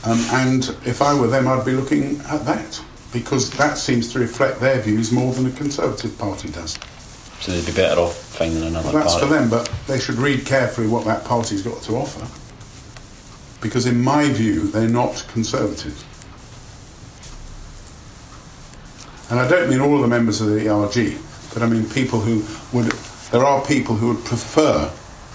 Um, 0.05 0.19
and 0.33 0.77
if 0.85 1.01
I 1.01 1.19
were 1.19 1.29
them, 1.29 1.47
I'd 1.47 1.65
be 1.65 1.73
looking 1.73 2.21
at 2.23 2.45
that 2.45 2.83
because 3.13 3.51
that 3.51 3.79
seems 3.79 4.13
to 4.13 4.19
reflect 4.19 4.61
their 4.61 4.81
views 4.81 5.13
more 5.13 5.33
than 5.33 5.45
the 5.45 5.51
Conservative 5.51 6.17
Party 6.19 6.49
does. 6.49 6.79
So 7.41 7.53
they'd 7.53 7.67
be 7.67 7.73
better 7.73 8.01
off 8.01 8.17
finding 8.17 8.63
another 8.63 8.93
well, 8.93 9.03
that's 9.03 9.15
party. 9.15 9.27
for 9.27 9.33
them, 9.33 9.51
but 9.51 9.71
they 9.87 9.99
should 9.99 10.15
read 10.15 10.47
carefully 10.47 10.87
what 10.87 11.05
that 11.05 11.25
party's 11.25 11.63
got 11.63 11.83
to 11.83 11.97
offer. 11.97 12.27
Because 13.61 13.87
in 13.87 14.03
my 14.03 14.29
view, 14.29 14.69
they're 14.69 14.89
not 14.89 15.25
Conservative. 15.33 16.05
And 19.31 19.41
I 19.41 19.49
don't 19.49 19.71
mean 19.71 19.81
all 19.81 19.97
of 19.97 20.03
the 20.03 20.09
members 20.09 20.41
of 20.41 20.49
the 20.49 20.69
ERG, 20.69 21.19
but 21.55 21.63
I 21.63 21.67
mean 21.67 21.89
people 21.89 22.21
who 22.21 22.45
would. 22.77 22.93
There 23.31 23.45
are 23.45 23.65
people 23.65 23.97
who 23.97 24.09
would 24.09 24.25
prefer 24.25 24.93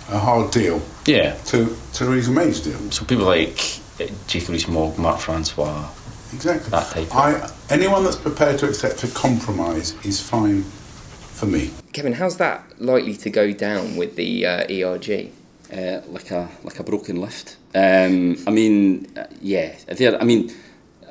a 0.10 0.20
hard 0.20 0.52
deal 0.52 0.82
yeah. 1.06 1.34
to 1.46 1.76
Theresa 1.94 2.32
May's 2.32 2.60
deal. 2.60 2.80
So 2.92 3.06
people 3.06 3.26
like 3.26 3.80
eh, 4.00 4.10
Jacob 4.28 4.50
Rees-Mogg, 4.50 5.00
Mark 5.00 5.20
Francois, 5.20 5.90
Exactly. 6.34 6.70
That 6.70 6.88
type. 6.92 7.16
I, 7.16 7.52
anyone 7.70 8.04
that's 8.04 8.16
prepared 8.16 8.60
to 8.60 8.68
accept 8.68 9.04
a 9.04 9.08
compromise 9.08 9.94
is 10.06 10.22
fine 10.22 10.64
for 10.64 11.46
me. 11.46 11.72
Kevin, 11.94 12.14
how's 12.14 12.38
that 12.38 12.82
likely 12.82 13.16
to 13.16 13.30
go 13.30 13.52
down 13.52 13.96
with 13.96 14.16
the 14.16 14.46
uh, 14.46 14.66
ERG? 14.72 15.32
Uh, 15.72 16.02
like 16.08 16.32
a 16.32 16.50
like 16.64 16.80
a 16.80 16.84
broken 16.84 17.20
lift. 17.20 17.58
Um, 17.76 18.38
I 18.48 18.52
mean, 18.52 19.08
uh, 19.18 19.26
yeah, 19.42 19.76
I 19.90 20.24
mean, 20.24 20.54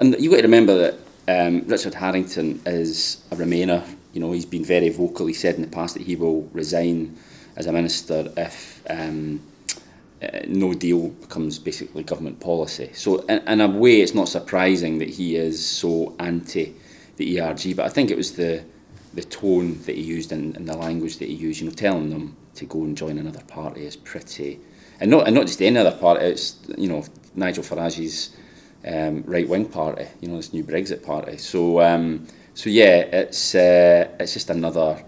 and 0.00 0.16
you 0.18 0.30
got 0.30 0.36
to 0.36 0.42
remember 0.42 0.78
that 0.78 1.46
um, 1.46 1.62
Richard 1.66 1.94
Harrington 1.94 2.60
is 2.64 3.22
a 3.30 3.36
Remainer. 3.36 3.86
You 4.14 4.20
know, 4.20 4.32
he's 4.32 4.46
been 4.46 4.64
very 4.64 4.88
vocal. 4.88 5.26
He 5.26 5.34
said 5.34 5.56
in 5.56 5.62
the 5.62 5.68
past 5.68 5.94
that 5.94 6.04
he 6.04 6.16
will 6.16 6.48
resign 6.52 7.18
as 7.54 7.66
a 7.66 7.72
minister 7.72 8.32
if 8.36 8.82
um, 8.88 9.42
uh, 10.22 10.40
no 10.46 10.72
deal 10.72 11.08
becomes 11.08 11.58
basically 11.58 12.02
government 12.02 12.40
policy. 12.40 12.90
So, 12.94 13.18
in, 13.26 13.46
in, 13.46 13.60
a 13.60 13.68
way, 13.68 14.00
it's 14.00 14.14
not 14.14 14.28
surprising 14.28 14.98
that 14.98 15.10
he 15.10 15.36
is 15.36 15.64
so 15.64 16.14
anti 16.18 16.74
the 17.16 17.40
ERG. 17.40 17.76
But 17.76 17.86
I 17.86 17.88
think 17.88 18.10
it 18.10 18.16
was 18.16 18.36
the 18.36 18.64
the 19.14 19.22
tone 19.22 19.82
that 19.84 19.94
he 19.96 20.02
used 20.02 20.30
and, 20.32 20.56
and 20.56 20.68
the 20.68 20.76
language 20.76 21.18
that 21.18 21.28
he 21.28 21.34
used. 21.34 21.60
You 21.60 21.68
know, 21.68 21.74
telling 21.74 22.10
them 22.10 22.36
to 22.54 22.64
go 22.64 22.82
and 22.82 22.96
join 22.96 23.18
another 23.18 23.42
party 23.44 23.84
is 23.84 23.96
pretty, 23.96 24.58
and 25.00 25.10
not 25.10 25.26
and 25.26 25.34
not 25.34 25.46
just 25.46 25.60
any 25.60 25.78
other 25.78 25.96
party. 25.96 26.24
It's 26.24 26.56
you 26.78 26.88
know 26.88 27.04
Nigel 27.34 27.62
Farage's 27.62 28.34
um, 28.86 29.22
right 29.26 29.48
wing 29.48 29.66
party. 29.66 30.06
You 30.20 30.28
know 30.28 30.36
this 30.36 30.52
new 30.52 30.64
Brexit 30.64 31.04
party. 31.04 31.36
So 31.36 31.82
um, 31.82 32.26
so 32.54 32.70
yeah, 32.70 33.00
it's 33.12 33.54
uh, 33.54 34.08
it's 34.18 34.32
just 34.32 34.48
another 34.48 35.04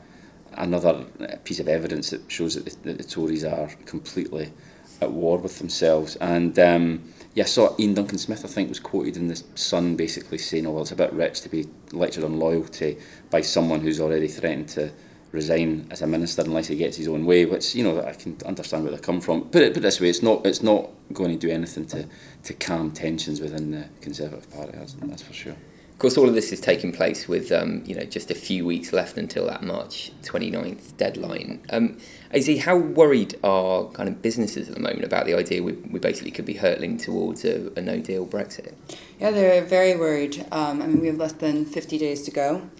another 0.52 1.04
piece 1.44 1.60
of 1.60 1.68
evidence 1.68 2.10
that 2.10 2.30
shows 2.30 2.56
that 2.56 2.64
the, 2.66 2.92
that 2.92 2.98
the 2.98 3.04
Tories 3.04 3.44
are 3.44 3.68
completely 3.86 4.52
at 5.00 5.12
war 5.12 5.38
with 5.38 5.58
themselves. 5.58 6.16
And 6.16 6.58
um, 6.58 7.12
yeah, 7.34 7.44
I 7.44 7.46
saw 7.46 7.74
Iain 7.78 7.94
Duncan 7.94 8.18
Smith, 8.18 8.44
I 8.44 8.48
think, 8.48 8.68
was 8.68 8.80
quoted 8.80 9.16
in 9.16 9.28
the 9.28 9.42
Sun 9.54 9.96
basically 9.96 10.38
saying, 10.38 10.66
oh, 10.66 10.72
well, 10.72 10.82
it's 10.82 10.92
a 10.92 10.96
bit 10.96 11.12
rich 11.12 11.40
to 11.42 11.48
be 11.48 11.66
lectured 11.92 12.24
on 12.24 12.38
loyalty 12.38 12.98
by 13.30 13.40
someone 13.40 13.80
who's 13.80 14.00
already 14.00 14.28
threatened 14.28 14.68
to 14.70 14.92
resign 15.30 15.86
as 15.90 16.00
a 16.00 16.06
minister 16.06 16.42
unless 16.42 16.68
he 16.68 16.76
gets 16.76 16.96
his 16.96 17.06
own 17.06 17.26
way, 17.26 17.44
which, 17.44 17.74
you 17.74 17.84
know, 17.84 18.02
I 18.02 18.12
can 18.12 18.36
understand 18.46 18.84
where 18.84 18.92
they 18.92 18.98
come 18.98 19.20
from. 19.20 19.42
Put 19.42 19.62
it, 19.62 19.74
put 19.74 19.78
it 19.78 19.80
this 19.80 20.00
way, 20.00 20.08
it's 20.08 20.22
not, 20.22 20.46
it's 20.46 20.62
not 20.62 20.88
going 21.12 21.30
to 21.30 21.46
do 21.46 21.52
anything 21.52 21.86
to, 21.86 22.06
to 22.44 22.54
calm 22.54 22.90
tensions 22.90 23.40
within 23.40 23.70
the 23.70 23.88
Conservative 24.00 24.50
Party, 24.50 24.72
that's 24.76 25.22
for 25.22 25.34
sure. 25.34 25.56
Of 25.98 26.02
course, 26.02 26.16
all 26.16 26.28
of 26.28 26.36
this 26.36 26.52
is 26.52 26.60
taking 26.60 26.92
place 26.92 27.26
with 27.26 27.50
um, 27.50 27.82
you 27.84 27.92
know 27.92 28.04
just 28.04 28.30
a 28.30 28.34
few 28.36 28.64
weeks 28.64 28.92
left 28.92 29.18
until 29.18 29.48
that 29.48 29.64
March 29.64 30.12
29th 30.22 30.96
deadline. 30.96 31.60
Um, 31.70 31.98
Az, 32.32 32.48
how 32.60 32.76
worried 32.76 33.36
are 33.42 33.86
kind 33.86 34.08
of 34.08 34.22
businesses 34.22 34.68
at 34.68 34.76
the 34.76 34.80
moment 34.80 35.02
about 35.02 35.26
the 35.26 35.34
idea 35.34 35.60
we, 35.60 35.72
we 35.72 35.98
basically 35.98 36.30
could 36.30 36.44
be 36.44 36.54
hurtling 36.54 36.98
towards 36.98 37.44
a, 37.44 37.72
a 37.76 37.80
no 37.80 37.98
deal 37.98 38.24
Brexit? 38.24 38.74
Yeah, 39.18 39.32
they're 39.32 39.64
very 39.64 39.96
worried. 39.96 40.46
Um, 40.52 40.82
I 40.82 40.86
mean, 40.86 41.00
we 41.00 41.08
have 41.08 41.16
less 41.16 41.32
than 41.32 41.64
50 41.64 41.98
days 41.98 42.22
to 42.22 42.30
go. 42.30 42.70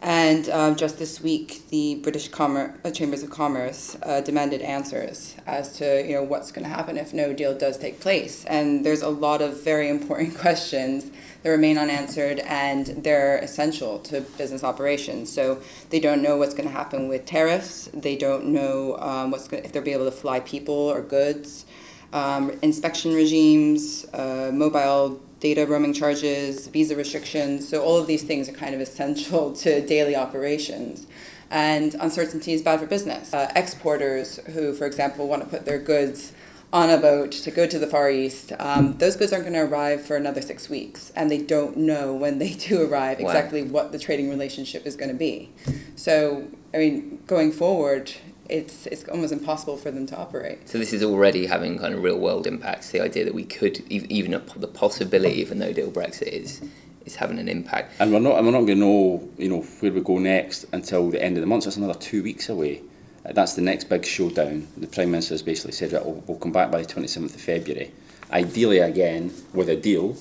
And 0.00 0.48
um, 0.50 0.76
just 0.76 0.98
this 0.98 1.20
week, 1.20 1.68
the 1.70 1.96
British 1.96 2.30
Commer- 2.30 2.74
uh, 2.84 2.90
Chambers 2.92 3.24
of 3.24 3.30
Commerce 3.30 3.96
uh, 4.04 4.20
demanded 4.20 4.62
answers 4.62 5.34
as 5.44 5.76
to 5.78 6.06
you 6.06 6.14
know 6.14 6.22
what's 6.22 6.52
going 6.52 6.62
to 6.62 6.70
happen 6.70 6.96
if 6.96 7.12
no 7.12 7.32
deal 7.32 7.56
does 7.56 7.78
take 7.78 7.98
place. 8.00 8.44
And 8.44 8.86
there's 8.86 9.02
a 9.02 9.08
lot 9.08 9.42
of 9.42 9.64
very 9.64 9.88
important 9.88 10.38
questions 10.38 11.10
that 11.42 11.50
remain 11.50 11.78
unanswered, 11.78 12.38
and 12.40 12.86
they're 12.86 13.38
essential 13.38 13.98
to 14.00 14.20
business 14.20 14.62
operations. 14.62 15.32
So 15.32 15.60
they 15.90 15.98
don't 15.98 16.22
know 16.22 16.36
what's 16.36 16.54
going 16.54 16.68
to 16.68 16.74
happen 16.74 17.08
with 17.08 17.26
tariffs. 17.26 17.88
They 17.92 18.14
don't 18.14 18.46
know 18.46 18.96
um, 18.98 19.32
what's 19.32 19.48
gonna, 19.48 19.62
if 19.64 19.72
they'll 19.72 19.82
be 19.82 19.92
able 19.92 20.04
to 20.04 20.12
fly 20.12 20.38
people 20.38 20.74
or 20.74 21.02
goods. 21.02 21.64
Um, 22.12 22.52
inspection 22.62 23.14
regimes, 23.14 24.06
uh, 24.14 24.50
mobile 24.52 25.20
data 25.40 25.66
roaming 25.66 25.92
charges, 25.92 26.66
visa 26.66 26.96
restrictions. 26.96 27.68
So 27.68 27.82
all 27.82 27.96
of 27.96 28.06
these 28.06 28.22
things 28.22 28.48
are 28.48 28.52
kind 28.52 28.74
of 28.74 28.80
essential 28.80 29.52
to 29.56 29.86
daily 29.86 30.16
operations. 30.16 31.06
And 31.50 31.94
uncertainty 31.94 32.52
is 32.52 32.62
bad 32.62 32.80
for 32.80 32.86
business. 32.86 33.32
Uh, 33.32 33.50
exporters 33.56 34.36
who, 34.46 34.74
for 34.74 34.86
example, 34.86 35.28
want 35.28 35.42
to 35.42 35.48
put 35.48 35.64
their 35.64 35.78
goods 35.78 36.32
on 36.72 36.90
a 36.90 36.98
boat 36.98 37.32
to 37.32 37.50
go 37.50 37.66
to 37.66 37.78
the 37.78 37.86
Far 37.86 38.10
East, 38.10 38.52
um, 38.58 38.98
those 38.98 39.16
goods 39.16 39.32
aren't 39.32 39.44
going 39.44 39.54
to 39.54 39.60
arrive 39.60 40.04
for 40.04 40.16
another 40.16 40.42
six 40.42 40.68
weeks, 40.68 41.10
and 41.16 41.30
they 41.30 41.38
don't 41.38 41.76
know 41.76 42.14
when 42.14 42.38
they 42.38 42.52
do 42.68 42.86
arrive 42.86 43.20
exactly 43.20 43.62
wow. 43.62 43.70
what 43.70 43.92
the 43.92 43.98
trading 43.98 44.28
relationship 44.28 44.86
is 44.86 44.94
going 44.94 45.08
to 45.08 45.16
be. 45.16 45.50
So, 45.96 46.48
I 46.74 46.78
mean, 46.78 47.22
going 47.26 47.52
forward, 47.52 48.12
it's 48.48 48.86
it's 48.86 49.04
almost 49.08 49.32
impossible 49.32 49.76
for 49.76 49.90
them 49.90 50.06
to 50.06 50.16
operate. 50.16 50.68
So 50.68 50.78
this 50.78 50.92
is 50.92 51.02
already 51.02 51.46
having 51.46 51.78
kind 51.78 51.94
of 51.94 52.02
real 52.02 52.18
world 52.18 52.46
impacts. 52.46 52.90
The 52.90 53.00
idea 53.00 53.24
that 53.24 53.34
we 53.34 53.44
could 53.44 53.80
even 53.90 54.34
a, 54.34 54.38
the 54.56 54.68
possibility 54.68 55.42
of 55.42 55.50
a 55.50 55.54
no 55.54 55.72
deal 55.72 55.90
Brexit 55.90 56.28
is 56.28 56.62
is 57.04 57.16
having 57.16 57.38
an 57.38 57.48
impact. 57.48 57.94
And 57.98 58.12
we're 58.12 58.20
not, 58.20 58.36
and 58.36 58.46
we're 58.46 58.52
not 58.52 58.66
going 58.66 58.78
to 58.78 58.84
know, 58.84 59.28
you 59.38 59.48
know, 59.48 59.62
where 59.80 59.90
we 59.92 60.00
go 60.00 60.18
next 60.18 60.66
until 60.72 61.10
the 61.10 61.22
end 61.22 61.36
of 61.36 61.40
the 61.40 61.46
month. 61.46 61.64
So 61.64 61.70
that's 61.70 61.76
another 61.78 61.98
two 61.98 62.22
weeks 62.22 62.48
away. 62.48 62.82
Uh, 63.24 63.32
That's 63.32 63.54
the 63.54 63.62
next 63.62 63.84
big 63.84 64.04
showdown. 64.04 64.68
The 64.76 64.86
Prime 64.86 65.10
Minister 65.10 65.34
has 65.34 65.42
basically 65.42 65.72
said, 65.72 65.92
right, 65.92 66.04
we'll, 66.04 66.22
we'll 66.26 66.38
come 66.38 66.52
back 66.52 66.70
by 66.70 66.82
the 66.82 66.86
27th 66.86 67.34
of 67.34 67.40
February. 67.40 67.92
Ideally, 68.30 68.78
again, 68.78 69.32
with 69.52 69.68
a 69.68 69.76
deal. 69.76 70.16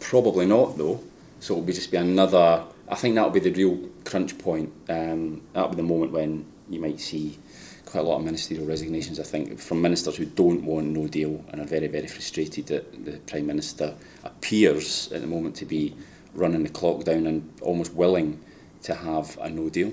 Probably 0.00 0.46
not, 0.46 0.76
though. 0.78 1.00
So 1.40 1.54
it'll 1.54 1.64
be 1.64 1.72
just 1.72 1.90
be 1.90 1.96
another. 1.96 2.64
I 2.88 2.94
think 2.94 3.14
that'll 3.14 3.30
be 3.30 3.40
the 3.40 3.50
real 3.52 3.88
crunch 4.04 4.38
point. 4.38 4.72
Um, 4.88 5.42
that'll 5.52 5.70
be 5.70 5.76
the 5.76 5.82
moment 5.82 6.12
when 6.12 6.46
you 6.68 6.80
might 6.80 7.00
see 7.00 7.38
quite 7.86 8.00
a 8.00 8.08
lot 8.08 8.18
of 8.18 8.24
ministerial 8.24 8.66
resignations. 8.66 9.18
I 9.18 9.22
think 9.22 9.58
from 9.58 9.80
ministers 9.80 10.16
who 10.16 10.26
don't 10.26 10.64
want 10.64 10.88
no 10.88 11.06
deal 11.08 11.44
and 11.50 11.60
are 11.60 11.66
very, 11.66 11.86
very 11.86 12.06
frustrated 12.06 12.66
that 12.66 13.04
the 13.04 13.18
Prime 13.18 13.46
Minister 13.46 13.94
appears 14.24 15.10
at 15.12 15.22
the 15.22 15.26
moment 15.26 15.56
to 15.56 15.64
be 15.64 15.94
running 16.34 16.62
the 16.62 16.68
clock 16.68 17.04
down 17.04 17.26
and 17.26 17.50
almost 17.62 17.94
willing 17.94 18.40
to 18.82 18.94
have 18.94 19.38
a 19.40 19.48
no 19.48 19.70
deal. 19.70 19.92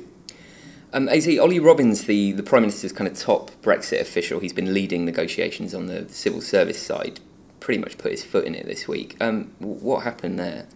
Um, 0.93 1.09
AZ, 1.09 1.27
Ollie 1.39 1.59
Robbins, 1.59 2.05
the, 2.05 2.31
the 2.33 2.43
Prime 2.43 2.63
Minister's 2.63 2.93
kind 2.93 3.07
of 3.09 3.17
top 3.17 3.51
Brexit 3.61 4.01
official, 4.01 4.39
he's 4.39 4.53
been 4.53 4.73
leading 4.73 5.05
negotiations 5.05 5.73
on 5.73 5.87
the 5.87 6.07
civil 6.09 6.41
service 6.41 6.81
side, 6.81 7.19
pretty 7.59 7.81
much 7.81 7.97
put 7.97 8.11
his 8.11 8.23
foot 8.23 8.45
in 8.45 8.55
it 8.55 8.65
this 8.65 8.87
week. 8.87 9.15
Um, 9.19 9.51
what 9.59 10.03
happened 10.03 10.39
there? 10.39 10.67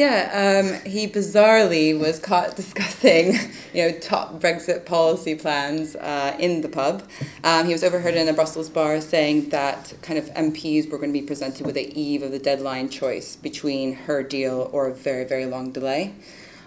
Yeah, 0.00 0.62
um, 0.64 0.90
he 0.90 1.06
bizarrely 1.06 1.98
was 1.98 2.18
caught 2.18 2.56
discussing, 2.62 3.34
you 3.74 3.82
know, 3.82 3.98
top 3.98 4.40
Brexit 4.40 4.86
policy 4.86 5.34
plans 5.34 5.94
uh, 5.94 6.34
in 6.38 6.62
the 6.62 6.70
pub. 6.70 7.06
Um, 7.44 7.66
he 7.66 7.72
was 7.72 7.84
overheard 7.84 8.14
in 8.14 8.26
a 8.26 8.32
Brussels 8.32 8.70
bar 8.70 9.02
saying 9.02 9.50
that 9.50 9.92
kind 10.00 10.18
of 10.18 10.32
MPs 10.32 10.90
were 10.90 10.96
going 10.96 11.12
to 11.12 11.20
be 11.20 11.26
presented 11.26 11.66
with 11.66 11.74
the 11.74 12.00
eve 12.00 12.22
of 12.22 12.30
the 12.30 12.38
deadline 12.38 12.88
choice 12.88 13.36
between 13.36 13.92
her 13.92 14.22
deal 14.22 14.70
or 14.72 14.88
a 14.88 14.94
very, 14.94 15.24
very 15.24 15.44
long 15.44 15.70
delay. 15.70 16.14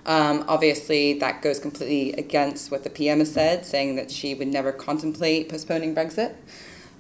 Um, 0.06 0.46
obviously, 0.48 1.18
that 1.18 1.42
goes 1.42 1.58
completely 1.58 2.14
against 2.14 2.70
what 2.70 2.84
the 2.84 2.92
PM 2.92 3.18
has 3.18 3.34
said, 3.34 3.66
saying 3.66 3.96
that 3.96 4.12
she 4.12 4.36
would 4.36 4.48
never 4.48 4.72
contemplate 4.72 5.50
postponing 5.50 5.96
Brexit. 5.96 6.36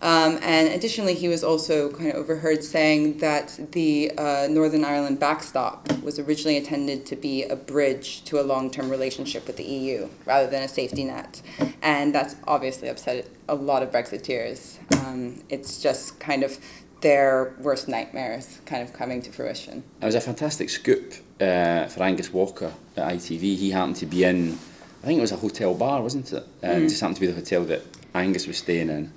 Um, 0.03 0.38
and 0.41 0.67
additionally, 0.67 1.13
he 1.13 1.29
was 1.29 1.45
also 1.45 1.89
kind 1.89 2.10
of 2.10 2.15
overheard 2.15 2.62
saying 2.62 3.19
that 3.19 3.57
the 3.72 4.12
uh, 4.17 4.48
Northern 4.50 4.83
Ireland 4.83 5.17
backstop 5.17 5.89
was 6.03 6.19
originally 6.19 6.57
intended 6.57 7.05
to 7.05 7.15
be 7.15 7.43
a 7.43 7.55
bridge 7.55 8.25
to 8.25 8.41
a 8.41 8.43
long 8.43 8.69
term 8.69 8.89
relationship 8.89 9.48
with 9.48 9.55
the 9.55 9.63
EU 9.63 10.10
rather 10.25 10.50
than 10.50 10.62
a 10.62 10.67
safety 10.67 11.05
net. 11.05 11.41
And 11.81 12.13
that's 12.13 12.36
obviously 12.45 12.89
upset 12.89 13.27
a 13.48 13.55
lot 13.55 13.81
of 13.81 13.91
Brexiteers. 13.91 14.77
Um, 15.05 15.41
it's 15.48 15.81
just 15.81 16.19
kind 16.19 16.43
of 16.43 16.57
their 17.00 17.55
worst 17.60 17.88
nightmares 17.88 18.60
kind 18.65 18.83
of 18.83 18.91
coming 18.91 19.22
to 19.22 19.31
fruition. 19.31 19.83
It 20.01 20.05
was 20.05 20.15
a 20.15 20.22
fantastic 20.22 20.69
scoop 20.69 21.13
uh, 21.39 21.86
for 21.88 22.03
Angus 22.03 22.33
Walker 22.33 22.74
at 22.98 23.13
ITV. 23.13 23.39
He 23.55 23.72
happened 23.72 23.95
to 23.98 24.05
be 24.05 24.25
in, 24.25 24.57
I 25.01 25.05
think 25.07 25.17
it 25.17 25.22
was 25.22 25.31
a 25.31 25.38
hotel 25.38 25.74
bar, 25.74 26.01
wasn't 26.01 26.33
it? 26.33 26.43
Uh, 26.62 26.67
It 26.67 26.89
just 26.89 27.00
happened 27.00 27.15
to 27.15 27.22
be 27.22 27.27
the 27.27 27.36
hotel 27.36 27.63
that 27.65 27.81
Angus 28.13 28.48
was 28.48 28.57
staying 28.57 28.89
in, 28.89 29.12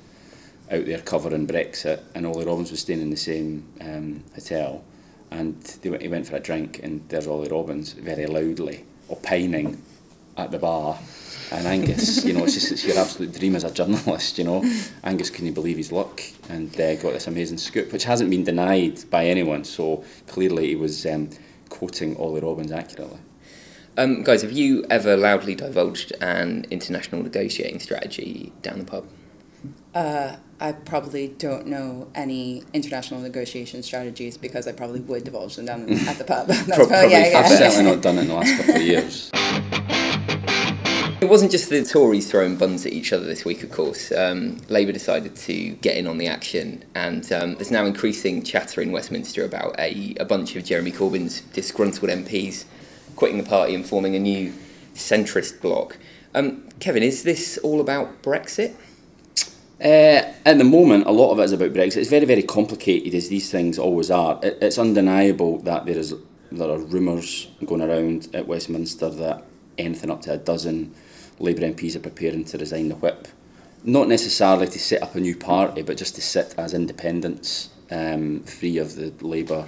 out 0.71 0.87
there 0.87 1.01
covering 1.01 1.47
Brexit, 1.47 2.01
and 2.15 2.27
Ollie 2.27 2.47
Robbins 2.47 2.71
was 2.71 2.81
staying 2.81 3.01
in 3.01 3.11
the 3.11 3.17
same 3.17 3.67
um, 3.81 4.25
hotel. 4.35 4.85
And 5.31 5.61
they 5.63 5.91
went, 5.91 6.03
he 6.03 6.09
went 6.09 6.27
for 6.27 6.37
a 6.37 6.41
drink, 6.41 6.81
and 6.83 7.07
there's 7.09 7.27
Ollie 7.27 7.49
Robbins 7.49 7.93
very 7.93 8.27
loudly 8.27 8.85
opining 9.09 9.83
at 10.37 10.51
the 10.51 10.59
bar. 10.59 10.99
And 11.53 11.67
Angus, 11.67 12.25
you 12.25 12.33
know, 12.33 12.45
it's 12.45 12.55
just 12.55 12.73
it's 12.73 12.85
your 12.85 12.99
absolute 12.99 13.33
dream 13.33 13.55
as 13.55 13.65
a 13.65 13.71
journalist, 13.71 14.39
you 14.39 14.45
know. 14.45 14.65
Angus 15.05 15.31
couldn't 15.31 15.55
believe 15.55 15.77
his 15.77 15.93
luck 15.93 16.21
and 16.49 16.73
uh, 16.81 16.97
got 16.97 17.13
this 17.13 17.29
amazing 17.29 17.59
scoop, 17.59 17.93
which 17.93 18.05
hasn't 18.05 18.31
been 18.31 18.45
denied 18.45 19.09
by 19.11 19.27
anyone. 19.27 19.65
So 19.65 20.05
clearly 20.27 20.69
he 20.69 20.77
was 20.77 21.07
um, 21.07 21.31
quoting 21.69 22.17
Ollie 22.17 22.41
Robbins 22.41 22.73
accurately. 22.73 23.19
Um, 23.97 24.25
guys, 24.25 24.43
have 24.43 24.53
you 24.53 24.85
ever 24.91 25.17
loudly 25.17 25.55
divulged 25.55 26.13
an 26.21 26.67
international 26.71 27.23
negotiating 27.23 27.81
strategy 27.81 28.53
down 28.61 28.81
the 28.81 28.85
pub? 28.85 29.07
Uh, 29.97 30.37
I 30.61 30.73
probably 30.73 31.29
don't 31.29 31.69
know 31.69 32.09
any 32.15 32.65
international 32.75 33.21
negotiation 33.21 33.83
strategies 33.83 34.37
because 34.37 34.69
I 34.69 34.73
probably 34.73 35.01
would 35.01 35.25
divulge 35.25 35.57
them 35.57 35.65
down 35.65 35.91
at 35.91 36.19
the 36.19 36.25
pub. 36.25 36.47
That's 36.49 36.67
Pro- 36.67 36.87
probably, 36.87 37.13
yeah, 37.13 37.31
yeah. 37.31 37.39
I've 37.39 37.49
certainly 37.49 37.91
not 37.91 38.03
done 38.03 38.19
it 38.19 38.23
in 38.23 38.29
the 38.29 38.35
last 38.35 38.59
couple 38.59 38.75
of 38.75 38.83
years. 38.83 39.31
It 41.23 41.31
wasn't 41.31 41.51
just 41.51 41.71
the 41.71 41.83
Tories 41.83 42.31
throwing 42.31 42.57
buns 42.57 42.85
at 42.85 42.93
each 42.93 43.11
other 43.11 43.25
this 43.25 43.47
week, 43.47 43.63
of 43.63 43.73
course. 43.73 44.13
Um, 44.13 44.59
Labour 44.69 44.93
decided 44.93 45.35
to 45.35 45.71
get 45.77 45.97
in 45.97 46.07
on 46.07 46.19
the 46.19 46.27
action, 46.27 46.85
and 46.95 47.33
um, 47.33 47.55
there's 47.55 47.71
now 47.71 47.87
increasing 47.87 48.43
chatter 48.43 48.83
in 48.83 48.93
Westminster 48.93 49.47
about 49.47 49.81
a, 49.81 50.15
a 50.21 50.27
bunch 50.27 50.57
of 50.57 50.65
Jeremy 50.67 50.93
Corbyn's 50.93 51.41
disgruntled 51.41 52.11
MPs 52.11 52.67
quitting 53.17 53.39
the 53.39 53.49
party 53.49 53.75
and 53.75 53.87
forming 53.87 54.15
a 54.15 54.19
new 54.19 54.53
centrist 54.95 55.63
bloc. 55.63 55.97
Um, 56.35 56.69
Kevin, 56.81 57.03
is 57.03 57.23
this 57.23 57.57
all 57.63 57.81
about 57.81 58.21
Brexit? 58.23 58.75
Uh, 59.79 60.33
at 60.47 60.57
the 60.57 60.65
moment, 60.65 61.07
a 61.07 61.11
lot 61.13 61.33
of 61.33 61.39
it 61.39 61.45
is 61.45 61.53
about 61.53 61.73
Brexit. 61.73 61.99
It's 61.99 62.09
very, 62.09 62.25
very 62.25 62.43
complicated, 62.43 63.15
as 63.15 63.29
these 63.29 63.51
things 63.51 63.79
always 63.79 64.11
are. 64.11 64.41
It, 64.43 64.59
it's 64.63 64.79
undeniable 64.79 65.59
that 65.61 65.85
there 65.85 65.99
is 65.99 66.15
there 66.51 66.71
are 66.71 66.79
rumours 66.79 67.49
going 67.65 67.83
around 67.83 68.29
at 68.33 68.47
Westminster 68.47 69.11
that 69.11 69.43
anything 69.77 70.11
up 70.11 70.23
to 70.23 70.33
a 70.33 70.39
dozen 70.39 70.95
Labour 71.39 71.63
MPs 71.63 71.97
are 71.97 72.01
preparing 72.01 72.45
to 72.45 72.57
resign 72.57 72.89
the 72.89 72.95
whip. 72.95 73.29
Not 73.85 74.09
necessarily 74.09 74.69
to 74.69 74.79
set 74.79 75.03
up 75.03 75.15
a 75.15 75.21
new 75.21 75.37
party, 75.37 75.83
but 75.83 75.99
just 75.99 76.15
to 76.15 76.23
sit 76.23 76.55
as 76.57 76.73
independents, 76.73 77.71
um, 77.91 78.41
free 78.45 78.79
of 78.79 78.95
the 78.95 79.13
Labour 79.21 79.67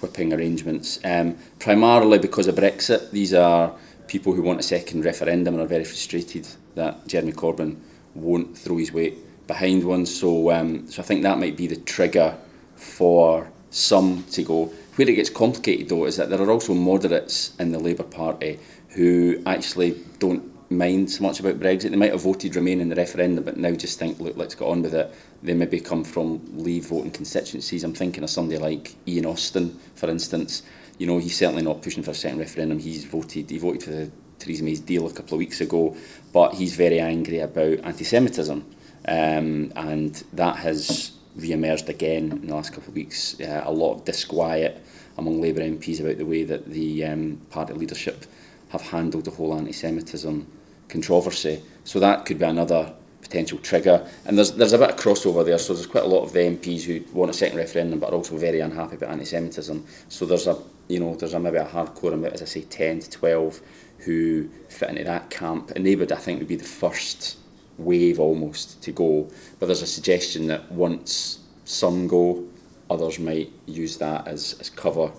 whipping 0.00 0.32
arrangements. 0.32 0.98
Um, 1.04 1.36
primarily 1.58 2.18
because 2.18 2.48
of 2.48 2.56
Brexit. 2.56 3.10
These 3.12 3.32
are 3.32 3.74
people 4.08 4.32
who 4.32 4.42
want 4.42 4.60
a 4.60 4.64
second 4.64 5.04
referendum 5.04 5.54
and 5.54 5.62
are 5.62 5.68
very 5.68 5.84
frustrated 5.84 6.48
that 6.74 7.06
Jeremy 7.06 7.32
Corbyn 7.32 7.76
won't 8.14 8.56
throw 8.56 8.78
his 8.78 8.92
weight 8.92 9.18
behind 9.46 9.84
one. 9.84 10.06
So, 10.06 10.50
um, 10.50 10.88
so 10.90 11.02
I 11.02 11.04
think 11.04 11.22
that 11.22 11.38
might 11.38 11.56
be 11.56 11.66
the 11.66 11.76
trigger 11.76 12.36
for 12.74 13.50
some 13.70 14.24
to 14.32 14.42
go. 14.42 14.72
Where 14.96 15.08
it 15.08 15.14
gets 15.14 15.30
complicated 15.30 15.88
though 15.88 16.06
is 16.06 16.16
that 16.16 16.30
there 16.30 16.40
are 16.40 16.50
also 16.50 16.74
moderates 16.74 17.54
in 17.58 17.72
the 17.72 17.78
Labour 17.78 18.04
Party 18.04 18.58
who 18.90 19.42
actually 19.44 20.02
don't 20.18 20.52
mind 20.70 21.10
so 21.10 21.22
much 21.22 21.38
about 21.38 21.60
Brexit. 21.60 21.90
They 21.90 21.96
might 21.96 22.12
have 22.12 22.22
voted 22.22 22.56
Remain 22.56 22.80
in 22.80 22.88
the 22.88 22.96
referendum, 22.96 23.44
but 23.44 23.56
now 23.56 23.72
just 23.72 23.98
think, 23.98 24.18
look, 24.18 24.36
let's 24.36 24.54
get 24.54 24.66
on 24.66 24.82
with 24.82 24.94
it. 24.94 25.14
They 25.42 25.54
maybe 25.54 25.80
come 25.80 26.02
from 26.02 26.40
Leave 26.56 26.86
voting 26.86 27.10
constituencies. 27.10 27.84
I'm 27.84 27.94
thinking 27.94 28.24
of 28.24 28.30
somebody 28.30 28.58
like 28.58 28.96
Ian 29.06 29.26
Austin, 29.26 29.78
for 29.94 30.08
instance. 30.08 30.62
You 30.98 31.06
know, 31.06 31.18
he's 31.18 31.36
certainly 31.36 31.62
not 31.62 31.82
pushing 31.82 32.02
for 32.02 32.12
a 32.12 32.14
second 32.14 32.38
referendum. 32.38 32.78
He's 32.78 33.04
voted. 33.04 33.50
He 33.50 33.58
voted 33.58 33.82
for 33.82 33.90
the 33.90 34.10
Theresa 34.38 34.64
May's 34.64 34.80
deal 34.80 35.06
a 35.06 35.12
couple 35.12 35.34
of 35.34 35.38
weeks 35.38 35.60
ago, 35.60 35.96
but 36.32 36.54
he's 36.54 36.74
very 36.74 37.00
angry 37.00 37.40
about 37.40 37.78
anti-Semitism, 37.84 38.64
um, 39.06 39.72
and 39.76 40.22
that 40.32 40.56
has 40.56 41.12
re-emerged 41.36 41.88
again 41.88 42.32
in 42.32 42.46
the 42.46 42.54
last 42.54 42.72
couple 42.72 42.88
of 42.88 42.94
weeks. 42.94 43.38
Uh, 43.40 43.62
a 43.64 43.72
lot 43.72 43.94
of 43.94 44.04
disquiet 44.04 44.82
among 45.18 45.40
Labour 45.40 45.60
MPs 45.60 46.00
about 46.00 46.18
the 46.18 46.26
way 46.26 46.44
that 46.44 46.66
the 46.70 47.04
um, 47.04 47.40
party 47.50 47.72
leadership 47.74 48.26
have 48.70 48.82
handled 48.82 49.24
the 49.24 49.30
whole 49.30 49.54
anti-Semitism 49.56 50.46
controversy. 50.88 51.62
So 51.84 52.00
that 52.00 52.26
could 52.26 52.38
be 52.38 52.44
another 52.44 52.92
potential 53.20 53.58
trigger. 53.58 54.08
And 54.24 54.36
there's 54.36 54.52
there's 54.52 54.72
a 54.72 54.78
bit 54.78 54.90
of 54.90 54.96
crossover 54.96 55.44
there. 55.44 55.58
So 55.58 55.74
there's 55.74 55.86
quite 55.86 56.04
a 56.04 56.08
lot 56.08 56.24
of 56.24 56.32
the 56.32 56.40
MPs 56.40 56.82
who 56.84 57.02
want 57.12 57.30
a 57.30 57.34
second 57.34 57.58
referendum, 57.58 57.98
but 57.98 58.10
are 58.10 58.16
also 58.16 58.36
very 58.36 58.60
unhappy 58.60 58.96
about 58.96 59.10
anti-Semitism. 59.10 59.84
So 60.08 60.26
there's 60.26 60.46
a 60.46 60.58
you 60.88 61.00
know 61.00 61.14
there's 61.14 61.34
a 61.34 61.40
maybe 61.40 61.56
a 61.58 61.64
hardcore 61.64 62.12
amount, 62.12 62.34
as 62.34 62.42
I 62.42 62.46
say, 62.46 62.62
ten 62.62 63.00
to 63.00 63.10
twelve 63.10 63.60
who 63.98 64.48
fit 64.68 64.90
into 64.90 65.04
that 65.04 65.30
camp. 65.30 65.72
And 65.74 65.84
they 65.84 65.96
would 65.96 66.12
I 66.12 66.16
think 66.16 66.38
would 66.38 66.48
be 66.48 66.56
the 66.56 66.64
first 66.64 67.38
wave 67.78 68.18
almost 68.18 68.82
to 68.82 68.92
go. 68.92 69.28
But 69.58 69.66
there's 69.66 69.82
a 69.82 69.86
suggestion 69.86 70.46
that 70.48 70.70
once 70.72 71.40
some 71.64 72.06
go, 72.06 72.44
others 72.88 73.18
might 73.18 73.52
use 73.66 73.98
that 73.98 74.26
as, 74.26 74.56
as 74.60 74.70
cover 74.70 75.10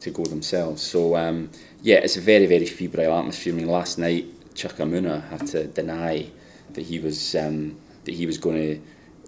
to 0.00 0.10
go 0.10 0.24
themselves. 0.24 0.82
So 0.82 1.16
um, 1.16 1.50
yeah, 1.82 1.96
it's 1.96 2.16
a 2.16 2.20
very 2.20 2.46
very 2.46 2.66
febrile 2.66 3.18
atmosphere. 3.18 3.52
I 3.52 3.56
mean, 3.56 3.68
last 3.68 3.98
night 3.98 4.26
Chuka 4.54 4.84
Umunna 4.84 5.28
had 5.28 5.46
to 5.48 5.66
deny 5.66 6.26
that 6.72 6.82
he 6.82 6.98
was 6.98 7.34
um, 7.34 7.76
that 8.04 8.14
he 8.14 8.26
was 8.26 8.38
going 8.38 8.56
to 8.56 8.80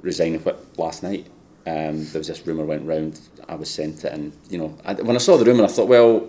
resign 0.03 0.35
whip 0.41 0.79
last 0.79 1.03
night. 1.03 1.27
Um, 1.67 2.05
there 2.07 2.19
was 2.19 2.29
this 2.29 2.47
rumor 2.47 2.65
went 2.65 2.87
round. 2.87 3.21
I 3.49 3.55
was 3.55 3.71
sent 3.71 4.05
it, 4.05 4.13
and 4.13 4.33
you 4.51 4.59
know, 4.59 4.77
I, 4.85 4.95
when 4.95 5.17
I 5.17 5.21
saw 5.21 5.37
the 5.37 5.45
rumor, 5.45 5.65
I 5.65 5.69
thought, 5.69 5.89
well, 5.89 6.29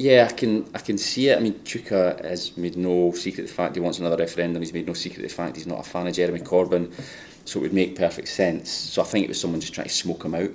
yeah, 0.00 0.28
I 0.30 0.32
can 0.32 0.64
I 0.74 0.78
can 0.78 0.96
see 0.96 1.28
it. 1.28 1.36
I 1.36 1.40
mean, 1.42 1.60
Chuka 1.62 2.24
has 2.24 2.56
made 2.56 2.74
no 2.74 3.12
secret 3.12 3.44
of 3.44 3.48
the 3.50 3.54
fact 3.54 3.74
he 3.74 3.82
wants 3.82 3.98
another 3.98 4.16
referendum. 4.16 4.62
He's 4.62 4.72
made 4.72 4.86
no 4.86 4.94
secret 4.94 5.22
of 5.22 5.30
the 5.30 5.36
fact 5.36 5.56
he's 5.56 5.66
not 5.66 5.80
a 5.80 5.82
fan 5.82 6.06
of 6.06 6.14
Jeremy 6.14 6.40
Corbyn, 6.40 6.90
so 7.44 7.58
it 7.58 7.62
would 7.64 7.74
make 7.74 7.96
perfect 7.96 8.28
sense. 8.28 8.70
So 8.70 9.02
I 9.02 9.04
think 9.04 9.26
it 9.26 9.28
was 9.28 9.38
someone 9.38 9.60
just 9.60 9.74
trying 9.74 9.88
to 9.88 9.92
smoke 9.92 10.24
him 10.24 10.34
out. 10.34 10.50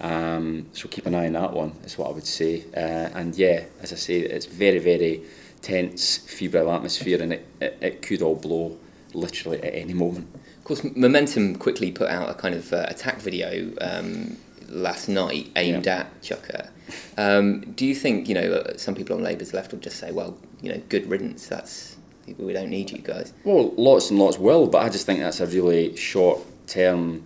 Um, 0.00 0.66
so 0.72 0.88
keep 0.88 1.06
an 1.06 1.14
eye 1.14 1.26
on 1.26 1.34
that 1.34 1.52
one. 1.52 1.74
Is 1.84 1.96
what 1.96 2.10
I 2.10 2.12
would 2.12 2.26
say. 2.26 2.64
Uh, 2.76 3.08
and 3.14 3.36
yeah, 3.36 3.66
as 3.80 3.92
I 3.92 3.96
say, 3.96 4.16
it's 4.16 4.46
very 4.46 4.80
very 4.80 5.22
tense, 5.60 6.16
febrile 6.16 6.72
atmosphere, 6.72 7.22
and 7.22 7.34
it, 7.34 7.46
it, 7.60 7.78
it 7.80 8.02
could 8.02 8.20
all 8.20 8.34
blow 8.34 8.76
literally 9.14 9.62
at 9.62 9.74
any 9.76 9.94
moment. 9.94 10.26
Of 10.58 10.64
course, 10.64 10.82
Momentum 10.96 11.54
quickly 11.54 11.92
put 11.92 12.08
out 12.08 12.28
a 12.28 12.34
kind 12.34 12.56
of 12.56 12.72
uh, 12.72 12.86
attack 12.88 13.20
video 13.20 13.72
um, 13.80 14.38
last 14.72 15.08
night 15.08 15.50
aimed 15.56 15.86
Yeah. 15.86 16.00
at 16.00 16.22
Chuka. 16.22 16.68
Um, 17.16 17.60
do 17.76 17.86
you 17.86 17.94
think 17.94 18.28
you 18.28 18.34
know 18.34 18.52
uh, 18.52 18.76
some 18.76 18.94
people 18.94 19.16
on 19.16 19.22
Labour's 19.22 19.54
left 19.54 19.72
will 19.72 19.78
just 19.80 19.98
say, 19.98 20.10
well, 20.12 20.36
you 20.60 20.72
know, 20.72 20.80
good 20.88 21.08
riddance. 21.08 21.46
That's 21.46 21.96
we 22.38 22.52
don't 22.52 22.70
need 22.70 22.90
you 22.90 22.98
guys. 22.98 23.32
Well, 23.44 23.72
lots 23.76 24.10
and 24.10 24.18
lots 24.18 24.38
will, 24.38 24.66
but 24.66 24.82
I 24.82 24.88
just 24.88 25.06
think 25.06 25.20
that's 25.20 25.40
a 25.40 25.46
really 25.46 25.96
short 25.96 26.40
term 26.66 27.24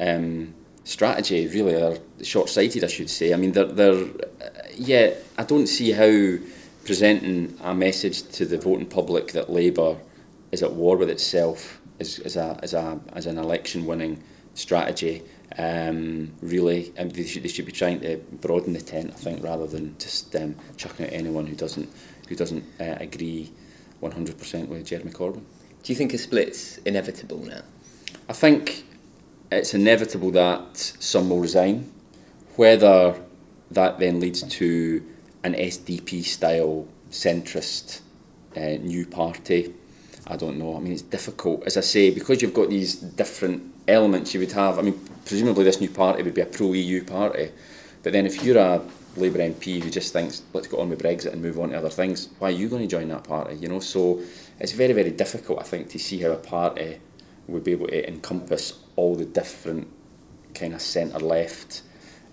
um, 0.00 0.54
strategy, 0.84 1.46
really, 1.46 1.74
or 1.74 1.98
short 2.22 2.48
sighted, 2.48 2.82
I 2.84 2.86
should 2.86 3.10
say. 3.10 3.32
I 3.34 3.36
mean, 3.36 3.52
they're, 3.52 3.66
they're, 3.66 3.92
uh, 4.04 4.48
yeah, 4.74 5.12
I 5.38 5.44
don't 5.44 5.66
see 5.66 5.92
how 5.92 6.38
presenting 6.86 7.56
a 7.62 7.74
message 7.74 8.22
to 8.32 8.46
the 8.46 8.56
voting 8.56 8.86
public 8.86 9.32
that 9.32 9.50
Labour 9.50 9.98
is 10.50 10.62
at 10.62 10.72
war 10.72 10.96
with 10.96 11.10
itself 11.10 11.80
is, 11.98 12.18
is, 12.20 12.36
a, 12.36 12.58
is, 12.62 12.72
a, 12.72 12.98
as 13.12 13.26
an 13.26 13.36
election 13.36 13.84
winning 13.84 14.22
strategy. 14.54 15.22
Um, 15.58 16.32
really, 16.42 16.92
and 16.96 17.10
they 17.10 17.24
should, 17.24 17.42
they 17.42 17.48
should 17.48 17.66
be 17.66 17.72
trying 17.72 18.00
to 18.00 18.18
broaden 18.40 18.72
the 18.72 18.80
tent, 18.80 19.10
I 19.12 19.16
think, 19.16 19.42
rather 19.42 19.66
than 19.66 19.96
just 19.98 20.34
um, 20.36 20.54
chucking 20.76 21.06
out 21.06 21.12
anyone 21.12 21.46
who 21.46 21.56
doesn't 21.56 21.88
who 22.28 22.36
doesn't 22.36 22.64
uh, 22.80 22.96
agree 23.00 23.50
100% 24.00 24.68
with 24.68 24.86
Jeremy 24.86 25.10
Corbyn. 25.10 25.42
Do 25.82 25.92
you 25.92 25.96
think 25.96 26.14
a 26.14 26.18
split's 26.18 26.78
inevitable 26.78 27.38
now? 27.38 27.62
I 28.28 28.32
think 28.32 28.84
it's 29.50 29.74
inevitable 29.74 30.30
that 30.32 30.76
some 30.76 31.30
will 31.30 31.40
resign. 31.40 31.90
Whether 32.54 33.20
that 33.72 33.98
then 33.98 34.20
leads 34.20 34.42
to 34.42 35.02
an 35.42 35.54
SDP 35.54 36.24
style 36.24 36.86
centrist 37.10 38.00
uh, 38.56 38.60
new 38.60 39.06
party, 39.06 39.74
I 40.26 40.36
don't 40.36 40.58
know. 40.58 40.76
I 40.76 40.80
mean, 40.80 40.92
it's 40.92 41.02
difficult. 41.02 41.64
As 41.64 41.76
I 41.76 41.80
say, 41.80 42.10
because 42.10 42.42
you've 42.42 42.54
got 42.54 42.68
these 42.70 42.94
different 42.94 43.79
elements, 43.90 44.34
you 44.34 44.40
would 44.40 44.52
have, 44.52 44.78
I 44.78 44.82
mean, 44.82 44.98
presumably 45.24 45.64
this 45.64 45.80
new 45.80 45.90
party 45.90 46.22
would 46.22 46.34
be 46.34 46.40
a 46.40 46.46
pro 46.46 46.72
EU 46.72 47.04
party. 47.04 47.50
But 48.02 48.12
then 48.12 48.26
if 48.26 48.42
you're 48.42 48.58
a 48.58 48.82
Labour 49.16 49.38
MP 49.38 49.82
who 49.82 49.90
just 49.90 50.12
thinks, 50.12 50.42
let's 50.52 50.68
get 50.68 50.78
on 50.78 50.88
with 50.88 51.02
Brexit 51.02 51.32
and 51.32 51.42
move 51.42 51.58
on 51.58 51.70
to 51.70 51.78
other 51.78 51.90
things, 51.90 52.28
why 52.38 52.48
are 52.48 52.52
you 52.52 52.68
going 52.68 52.82
to 52.82 52.88
join 52.88 53.08
that 53.08 53.24
party? 53.24 53.56
You 53.56 53.68
know, 53.68 53.80
so 53.80 54.20
it's 54.58 54.72
very, 54.72 54.92
very 54.92 55.10
difficult, 55.10 55.60
I 55.60 55.64
think, 55.64 55.90
to 55.90 55.98
see 55.98 56.20
how 56.20 56.30
a 56.30 56.36
party 56.36 57.00
would 57.48 57.64
be 57.64 57.72
able 57.72 57.88
to 57.88 58.08
encompass 58.08 58.78
all 58.96 59.16
the 59.16 59.24
different 59.24 59.88
kind 60.54 60.74
of 60.74 60.80
centre 60.80 61.18
left 61.18 61.82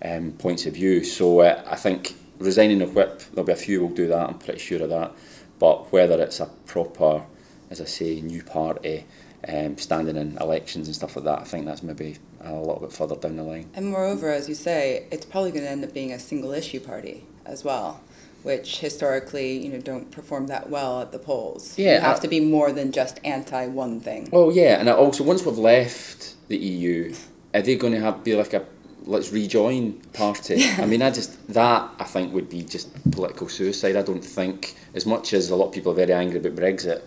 um, 0.02 0.32
points 0.32 0.66
of 0.66 0.74
view. 0.74 1.04
So 1.04 1.40
uh, 1.40 1.62
I 1.66 1.76
think 1.76 2.14
resigning 2.38 2.78
the 2.78 2.86
whip, 2.86 3.22
there'll 3.32 3.46
be 3.46 3.52
a 3.52 3.56
few 3.56 3.80
will 3.80 3.88
do 3.88 4.06
that, 4.08 4.28
I'm 4.28 4.38
pretty 4.38 4.60
sure 4.60 4.82
of 4.82 4.90
that. 4.90 5.12
But 5.58 5.92
whether 5.92 6.20
it's 6.22 6.40
a 6.40 6.46
proper, 6.66 7.24
as 7.70 7.80
I 7.80 7.84
say, 7.84 8.20
new 8.20 8.42
party, 8.42 9.04
um, 9.46 9.76
standing 9.78 10.16
in 10.16 10.36
elections 10.38 10.88
and 10.88 10.94
stuff 10.96 11.16
like 11.16 11.24
that, 11.26 11.40
I 11.40 11.44
think 11.44 11.66
that's 11.66 11.82
maybe 11.82 12.16
a 12.40 12.52
little 12.52 12.80
bit 12.80 12.92
further 12.92 13.16
down 13.16 13.36
the 13.36 13.42
line. 13.42 13.70
And 13.74 13.90
moreover, 13.90 14.30
as 14.30 14.48
you 14.48 14.54
say, 14.54 15.06
it's 15.10 15.24
probably 15.26 15.50
going 15.52 15.64
to 15.64 15.70
end 15.70 15.84
up 15.84 15.92
being 15.94 16.12
a 16.12 16.18
single 16.18 16.52
issue 16.52 16.80
party 16.80 17.24
as 17.46 17.64
well, 17.64 18.00
which 18.42 18.80
historically, 18.80 19.58
you 19.64 19.70
know, 19.72 19.80
don't 19.80 20.10
perform 20.10 20.46
that 20.48 20.70
well 20.70 21.00
at 21.00 21.12
the 21.12 21.18
polls. 21.18 21.78
Yeah, 21.78 21.94
you 21.96 22.00
have 22.00 22.16
I- 22.18 22.20
to 22.20 22.28
be 22.28 22.40
more 22.40 22.72
than 22.72 22.92
just 22.92 23.20
anti 23.24 23.66
one 23.66 24.00
thing. 24.00 24.28
Well, 24.32 24.50
yeah, 24.52 24.80
and 24.80 24.88
also 24.88 25.22
once 25.24 25.44
we've 25.44 25.58
left 25.58 26.34
the 26.48 26.56
EU, 26.56 27.14
are 27.54 27.62
they 27.62 27.76
going 27.76 27.92
to 27.92 28.00
have 28.00 28.24
be 28.24 28.34
like 28.34 28.52
a 28.54 28.64
let's 29.04 29.32
rejoin 29.32 29.92
party? 30.12 30.64
I 30.78 30.84
mean, 30.84 31.00
I 31.00 31.10
just 31.10 31.46
that 31.54 31.90
I 31.98 32.04
think 32.04 32.34
would 32.34 32.50
be 32.50 32.62
just 32.62 32.88
political 33.10 33.48
suicide. 33.48 33.96
I 33.96 34.02
don't 34.02 34.24
think 34.24 34.74
as 34.94 35.06
much 35.06 35.32
as 35.32 35.48
a 35.50 35.56
lot 35.56 35.66
of 35.68 35.72
people 35.72 35.92
are 35.92 35.94
very 35.94 36.12
angry 36.12 36.38
about 36.38 36.56
Brexit, 36.56 37.02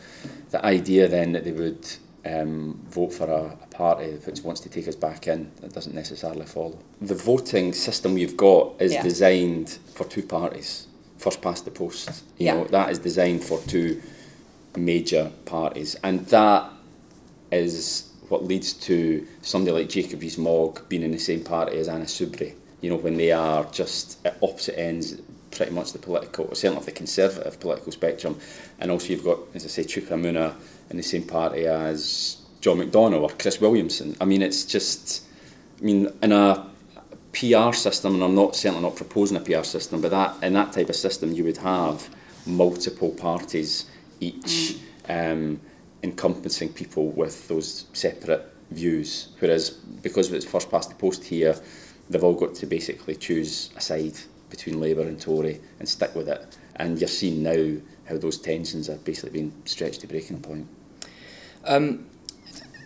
the 0.49 0.65
idea 0.65 1.07
then 1.07 1.33
that 1.33 1.43
they 1.43 1.51
would 1.51 1.87
um, 2.25 2.79
vote 2.89 3.13
for 3.13 3.27
a, 3.27 3.57
a 3.63 3.67
party 3.67 4.11
which 4.25 4.41
wants 4.41 4.61
to 4.61 4.69
take 4.69 4.87
us 4.87 4.95
back 4.95 5.27
in 5.27 5.51
that 5.61 5.73
doesn't 5.73 5.95
necessarily 5.95 6.45
follow. 6.45 6.77
The 7.01 7.15
voting 7.15 7.73
system 7.73 8.13
we've 8.13 8.37
got 8.37 8.73
is 8.79 8.93
Yeah. 8.93 9.03
designed 9.03 9.69
for 9.93 10.03
two 10.05 10.23
parties. 10.23 10.87
First 11.17 11.41
past 11.41 11.65
the 11.65 11.71
post. 11.71 12.23
You 12.37 12.45
Yeah. 12.47 12.53
know, 12.55 12.65
that 12.65 12.91
is 12.91 12.99
designed 12.99 13.43
for 13.43 13.59
two 13.67 14.01
major 14.75 15.31
parties. 15.45 15.95
And 16.03 16.25
that 16.27 16.69
is 17.51 18.09
what 18.29 18.45
leads 18.45 18.73
to 18.73 19.27
somebody 19.41 19.71
like 19.77 19.89
Jacob 19.89 20.21
Rees-Mogg 20.21 20.87
being 20.89 21.03
in 21.03 21.11
the 21.11 21.19
same 21.19 21.41
party 21.43 21.77
as 21.77 21.87
Anna 21.89 22.05
Soubry. 22.05 22.53
You 22.81 22.89
know, 22.89 22.95
when 22.95 23.17
they 23.17 23.31
are 23.31 23.65
just 23.71 24.17
at 24.25 24.37
opposite 24.41 24.79
ends, 24.79 25.17
pretty 25.51 25.71
much 25.73 25.91
the 25.91 25.99
political, 25.99 26.45
certainly 26.55 26.77
of 26.77 26.85
the 26.85 26.91
conservative 26.93 27.59
political 27.59 27.91
spectrum. 27.91 28.37
And 28.79 28.89
also 28.89 29.07
you've 29.09 29.23
got, 29.23 29.39
as 29.53 29.65
I 29.65 29.67
say, 29.67 29.83
Chuka 29.83 30.13
Umunna 30.13 30.55
in 30.91 30.97
the 30.97 31.03
same 31.03 31.23
party 31.23 31.65
as 31.65 32.37
John 32.59 32.77
McDonnell 32.77 33.21
or 33.21 33.29
Chris 33.29 33.59
Williamson. 33.59 34.15
I 34.21 34.25
mean, 34.25 34.41
it's 34.41 34.65
just, 34.65 35.23
I 35.79 35.83
mean, 35.83 36.09
in 36.21 36.31
a 36.31 36.69
PR 37.33 37.71
system, 37.71 38.15
and 38.15 38.23
I'm 38.23 38.35
not 38.35 38.55
certainly 38.55 38.83
not 38.83 38.95
proposing 38.95 39.37
a 39.37 39.39
PR 39.39 39.63
system, 39.63 40.01
but 40.01 40.11
that 40.11 40.43
in 40.43 40.53
that 40.53 40.73
type 40.73 40.89
of 40.89 40.95
system, 40.95 41.31
you 41.31 41.45
would 41.45 41.57
have 41.57 42.09
multiple 42.45 43.11
parties, 43.11 43.89
each 44.19 44.77
um, 45.07 45.59
encompassing 46.03 46.73
people 46.73 47.07
with 47.09 47.47
those 47.47 47.85
separate 47.93 48.53
views. 48.71 49.29
Whereas 49.39 49.69
because 49.69 50.31
it's 50.31 50.45
first 50.45 50.69
past 50.69 50.89
the 50.89 50.95
post 50.95 51.23
here, 51.23 51.55
they've 52.09 52.23
all 52.23 52.33
got 52.33 52.53
to 52.55 52.65
basically 52.65 53.15
choose 53.15 53.71
a 53.77 53.81
side 53.81 54.17
between 54.49 54.81
Labour 54.81 55.03
and 55.03 55.19
Tory 55.19 55.61
and 55.79 55.87
stick 55.87 56.13
with 56.13 56.27
it. 56.27 56.57
And 56.75 56.99
you're 56.99 57.07
seeing 57.07 57.43
now 57.43 57.77
how 58.05 58.17
those 58.17 58.39
tensions 58.39 58.89
are 58.89 58.97
basically 58.97 59.31
being 59.31 59.53
stretched 59.65 60.01
to 60.01 60.07
breaking 60.07 60.41
point. 60.41 60.67
Um, 61.65 62.05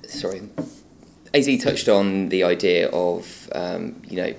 sorry, 0.08 0.42
Az 1.34 1.64
touched 1.64 1.90
on 1.90 2.30
the 2.30 2.44
idea 2.44 2.90
of 2.90 3.50
um, 3.54 4.02
you 4.08 4.18
know 4.18 4.34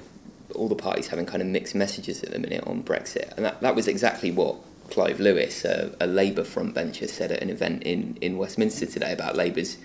all 0.54 0.68
the 0.68 0.74
parties 0.74 1.08
having 1.08 1.26
kind 1.26 1.42
of 1.42 1.48
mixed 1.48 1.74
messages 1.74 2.22
at 2.22 2.30
the 2.32 2.38
minute 2.38 2.64
on 2.66 2.82
Brexit, 2.82 3.36
and 3.36 3.44
that, 3.44 3.60
that 3.60 3.74
was 3.74 3.88
exactly 3.88 4.30
what 4.30 4.56
Clive 4.90 5.20
Lewis, 5.20 5.64
a, 5.64 5.94
a 6.00 6.06
Labour 6.06 6.42
frontbencher, 6.42 7.08
said 7.08 7.32
at 7.32 7.42
an 7.42 7.50
event 7.50 7.82
in, 7.82 8.16
in 8.20 8.38
Westminster 8.38 8.86
today 8.86 9.12
about 9.12 9.36
Labour's 9.36 9.76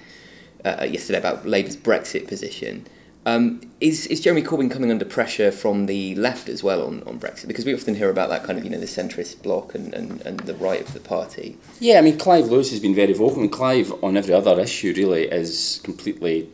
uh, 0.64 0.88
yesterday 0.90 1.18
about 1.18 1.46
Labour's 1.46 1.76
Brexit 1.76 2.28
position. 2.28 2.86
Um, 3.26 3.62
is 3.80 4.08
is 4.08 4.20
Jeremy 4.20 4.42
Corbyn 4.42 4.72
coming 4.72 4.90
under 4.90 5.06
pressure 5.06 5.52
from 5.52 5.86
the 5.86 6.16
left 6.16 6.50
as 6.50 6.64
well 6.64 6.86
on, 6.86 7.04
on 7.04 7.20
Brexit? 7.20 7.48
Because 7.48 7.66
we 7.66 7.74
often 7.74 7.96
hear 7.96 8.10
about 8.10 8.30
that 8.30 8.44
kind 8.44 8.58
of 8.58 8.66
you 8.66 8.72
know 8.72 8.80
the 8.80 8.88
centrist 8.88 9.44
bloc 9.44 9.76
and, 9.76 9.94
and, 9.94 10.22
and 10.22 10.40
the 10.42 10.56
right 10.56 10.82
of 10.82 10.94
the 10.94 11.00
party. 11.00 11.58
Yeah, 11.80 12.00
I 12.00 12.02
mean, 12.02 12.18
Clive 12.18 12.48
Lewis 12.48 12.72
has 12.72 12.80
been 12.80 12.96
very 12.96 13.14
vocal, 13.14 13.42
and 13.42 13.52
Clive, 13.52 13.94
on 14.04 14.18
every 14.18 14.34
other 14.34 14.60
issue, 14.60 14.94
really 14.96 15.24
is 15.26 15.82
completely 15.84 16.50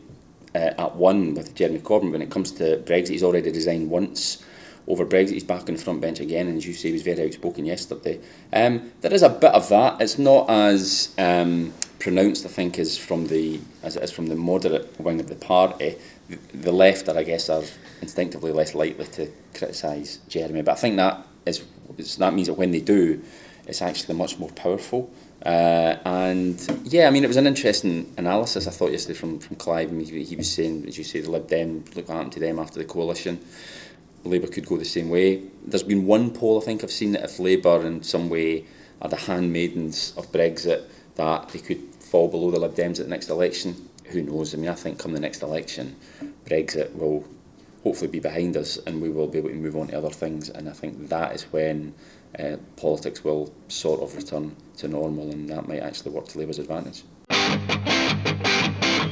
uh, 0.54 0.74
at 0.76 0.96
one 0.96 1.34
with 1.34 1.54
Jeremy 1.54 1.78
Corbyn. 1.78 2.12
When 2.12 2.20
it 2.22 2.30
comes 2.30 2.50
to 2.52 2.78
Brexit, 2.78 3.08
he's 3.08 3.22
already 3.22 3.50
resigned 3.50 3.88
once. 3.88 4.44
Over 4.88 5.04
Brexit, 5.04 5.32
he's 5.32 5.44
back 5.44 5.68
on 5.68 5.74
the 5.74 5.82
front 5.82 6.00
bench 6.00 6.18
again, 6.18 6.48
and 6.48 6.56
as 6.56 6.66
you 6.66 6.72
say, 6.72 6.88
he 6.88 6.94
was 6.94 7.02
very 7.02 7.22
outspoken 7.22 7.66
yesterday. 7.66 8.18
Um, 8.54 8.90
there 9.02 9.12
is 9.12 9.22
a 9.22 9.28
bit 9.28 9.52
of 9.52 9.68
that. 9.68 10.00
It's 10.00 10.18
not 10.18 10.48
as 10.48 11.14
um, 11.18 11.74
pronounced, 11.98 12.46
I 12.46 12.48
think, 12.48 12.78
as 12.78 12.96
from 12.96 13.26
the 13.26 13.60
as 13.82 13.96
it 13.96 14.02
is 14.02 14.10
from 14.10 14.28
the 14.28 14.34
moderate 14.34 14.98
wing 14.98 15.20
of 15.20 15.28
the 15.28 15.34
party. 15.34 15.96
The, 16.30 16.38
the 16.54 16.72
left, 16.72 17.06
I 17.10 17.22
guess, 17.22 17.50
are 17.50 17.64
instinctively 18.00 18.50
less 18.50 18.74
likely 18.74 19.04
to 19.04 19.30
criticise 19.52 20.20
Jeremy. 20.26 20.62
But 20.62 20.72
I 20.72 20.76
think 20.76 20.96
that 20.96 21.26
is 21.44 21.66
that 22.16 22.32
means 22.32 22.48
that 22.48 22.54
when 22.54 22.70
they 22.70 22.80
do, 22.80 23.22
it's 23.66 23.82
actually 23.82 24.14
much 24.14 24.38
more 24.38 24.50
powerful. 24.52 25.10
Uh, 25.44 25.96
and 26.04 26.82
yeah, 26.84 27.06
I 27.06 27.10
mean, 27.10 27.24
it 27.24 27.28
was 27.28 27.36
an 27.36 27.46
interesting 27.46 28.12
analysis 28.16 28.66
I 28.66 28.70
thought 28.70 28.90
yesterday 28.90 29.18
from 29.18 29.38
from 29.38 29.56
Clive. 29.56 29.90
I 29.90 29.92
mean, 29.92 30.06
he, 30.06 30.24
he 30.24 30.36
was 30.36 30.50
saying, 30.50 30.86
as 30.88 30.96
you 30.96 31.04
say, 31.04 31.20
the 31.20 31.30
Lib 31.30 31.46
Dem, 31.46 31.84
look 31.94 32.08
what 32.08 32.14
happened 32.14 32.32
to 32.32 32.40
them 32.40 32.58
after 32.58 32.78
the 32.78 32.86
coalition. 32.86 33.38
Labour 34.24 34.48
could 34.48 34.66
go 34.66 34.76
the 34.76 34.84
same 34.84 35.08
way. 35.08 35.42
There's 35.64 35.82
been 35.82 36.06
one 36.06 36.30
poll 36.30 36.60
I 36.60 36.64
think 36.64 36.82
I've 36.82 36.90
seen 36.90 37.12
that 37.12 37.24
if 37.24 37.38
Labour 37.38 37.86
in 37.86 38.02
some 38.02 38.28
way 38.28 38.64
are 39.00 39.08
the 39.08 39.16
handmaidens 39.16 40.12
of 40.16 40.32
Brexit, 40.32 40.84
that 41.16 41.48
they 41.50 41.58
could 41.58 41.82
fall 42.00 42.28
below 42.28 42.50
the 42.50 42.58
Lib 42.58 42.74
Dems 42.74 42.98
at 42.98 43.06
the 43.06 43.10
next 43.10 43.28
election. 43.28 43.88
Who 44.06 44.22
knows? 44.22 44.54
I 44.54 44.58
mean, 44.58 44.70
I 44.70 44.74
think 44.74 44.98
come 44.98 45.12
the 45.12 45.20
next 45.20 45.42
election, 45.42 45.96
Brexit 46.46 46.94
will 46.94 47.24
hopefully 47.82 48.10
be 48.10 48.20
behind 48.20 48.56
us 48.56 48.76
and 48.86 49.00
we 49.00 49.10
will 49.10 49.28
be 49.28 49.38
able 49.38 49.50
to 49.50 49.54
move 49.54 49.76
on 49.76 49.88
to 49.88 49.98
other 49.98 50.10
things. 50.10 50.48
And 50.48 50.68
I 50.68 50.72
think 50.72 51.08
that 51.08 51.34
is 51.34 51.42
when 51.44 51.94
uh, 52.38 52.56
politics 52.76 53.22
will 53.22 53.52
sort 53.68 54.00
of 54.00 54.16
return 54.16 54.56
to 54.78 54.88
normal 54.88 55.30
and 55.30 55.48
that 55.50 55.68
might 55.68 55.80
actually 55.80 56.12
work 56.12 56.28
to 56.28 56.38
Labour's 56.38 56.58
advantage. 56.58 57.02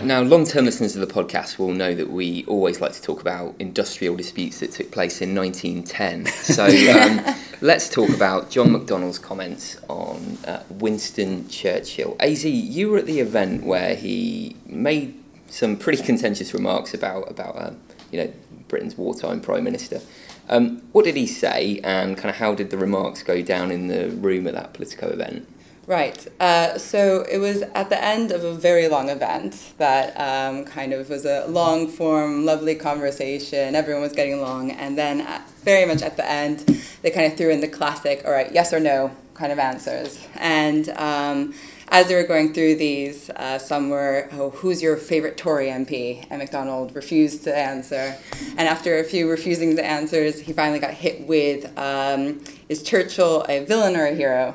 Now, 0.03 0.23
long 0.23 0.45
term 0.45 0.65
listeners 0.65 0.97
of 0.97 1.07
the 1.07 1.13
podcast 1.13 1.59
will 1.59 1.73
know 1.73 1.95
that 1.95 2.11
we 2.11 2.45
always 2.47 2.81
like 2.81 2.93
to 2.93 3.03
talk 3.03 3.21
about 3.21 3.55
industrial 3.59 4.17
disputes 4.17 4.61
that 4.61 4.73
took 4.73 4.91
place 4.91 5.21
in 5.21 5.35
1910. 5.35 6.27
So 6.47 6.65
um, 6.65 7.35
let's 7.61 7.89
talk 7.89 8.11
about 8.11 8.51
John 8.51 8.69
McDonnell's 8.69 9.19
comments 9.19 9.77
on 9.89 10.39
uh, 10.47 10.63
Winston 10.71 11.49
Churchill. 11.49 12.17
AZ, 12.21 12.45
you 12.45 12.89
were 12.89 12.99
at 12.99 13.07
the 13.07 13.21
event 13.21 13.65
where 13.65 13.95
he 13.97 14.57
made 14.65 15.23
some 15.49 15.77
pretty 15.77 16.03
contentious 16.11 16.55
remarks 16.55 16.95
about, 16.95 17.31
about 17.31 17.61
um, 17.61 17.81
you 18.13 18.23
know, 18.23 18.33
Britain's 18.69 18.97
wartime 18.97 19.41
Prime 19.41 19.65
Minister. 19.65 20.01
Um, 20.49 20.83
what 20.93 21.05
did 21.05 21.17
he 21.17 21.27
say, 21.27 21.81
and 21.83 22.17
kind 22.17 22.31
of 22.31 22.37
how 22.37 22.55
did 22.55 22.71
the 22.71 22.79
remarks 22.79 23.23
go 23.23 23.43
down 23.43 23.71
in 23.71 23.89
the 23.89 24.11
room 24.11 24.47
at 24.47 24.55
that 24.55 24.73
Politico 24.73 25.09
event? 25.09 25.49
Right. 25.87 26.27
Uh, 26.41 26.79
so 26.79 27.25
it 27.31 27.39
was 27.39 27.63
at 27.63 27.91
the 27.91 28.03
end 28.03 28.33
of 28.33 28.43
a 28.43 28.53
very 28.53 28.89
long 28.89 29.09
event 29.09 29.75
that 29.79 30.19
um, 30.19 30.65
kind 30.65 30.93
of 30.93 31.09
was 31.09 31.25
a 31.25 31.47
long 31.47 31.87
form, 31.87 32.45
lovely 32.45 32.75
conversation. 32.75 33.77
Everyone 33.77 34.03
was 34.03 34.13
getting 34.13 34.35
along. 34.35 34.73
And 34.73 34.99
then, 34.99 35.21
at, 35.21 35.49
very 35.63 35.87
much 35.87 36.03
at 36.03 36.17
the 36.17 36.29
end, 36.29 36.83
they 37.03 37.11
kind 37.13 37.31
of 37.31 37.39
threw 37.39 37.51
in 37.51 37.61
the 37.61 37.69
classic, 37.69 38.23
all 38.25 38.33
right, 38.33 38.51
yes 38.53 38.73
or 38.73 38.81
no 38.81 39.13
kind 39.35 39.53
of 39.53 39.61
answers. 39.61 40.27
And 40.35 40.89
um, 40.89 41.55
as 41.89 42.09
they 42.09 42.17
were 42.17 42.27
going 42.27 42.53
through 42.53 42.77
these, 42.77 43.31
uh, 43.31 43.59
some 43.59 43.89
were, 43.89 44.29
oh, 44.33 44.51
who's 44.51 44.83
your 44.83 44.97
favorite 44.97 45.37
Tory 45.37 45.67
MP? 45.69 46.27
And 46.31 46.43
McDonnell 46.43 46.93
refused 46.97 47.45
to 47.45 47.57
answer. 47.57 48.17
And 48.57 48.67
after 48.67 48.99
a 48.99 49.05
few 49.05 49.31
refusing 49.31 49.77
the 49.77 49.85
answers, 49.85 50.41
he 50.41 50.53
finally 50.53 50.81
got 50.81 50.95
hit 50.95 51.29
with, 51.29 51.67
um, 51.79 52.43
is 52.69 52.83
Churchill 52.83 53.45
a 53.49 53.65
villain 53.65 53.95
or 53.95 54.07
a 54.07 54.15
hero? 54.17 54.55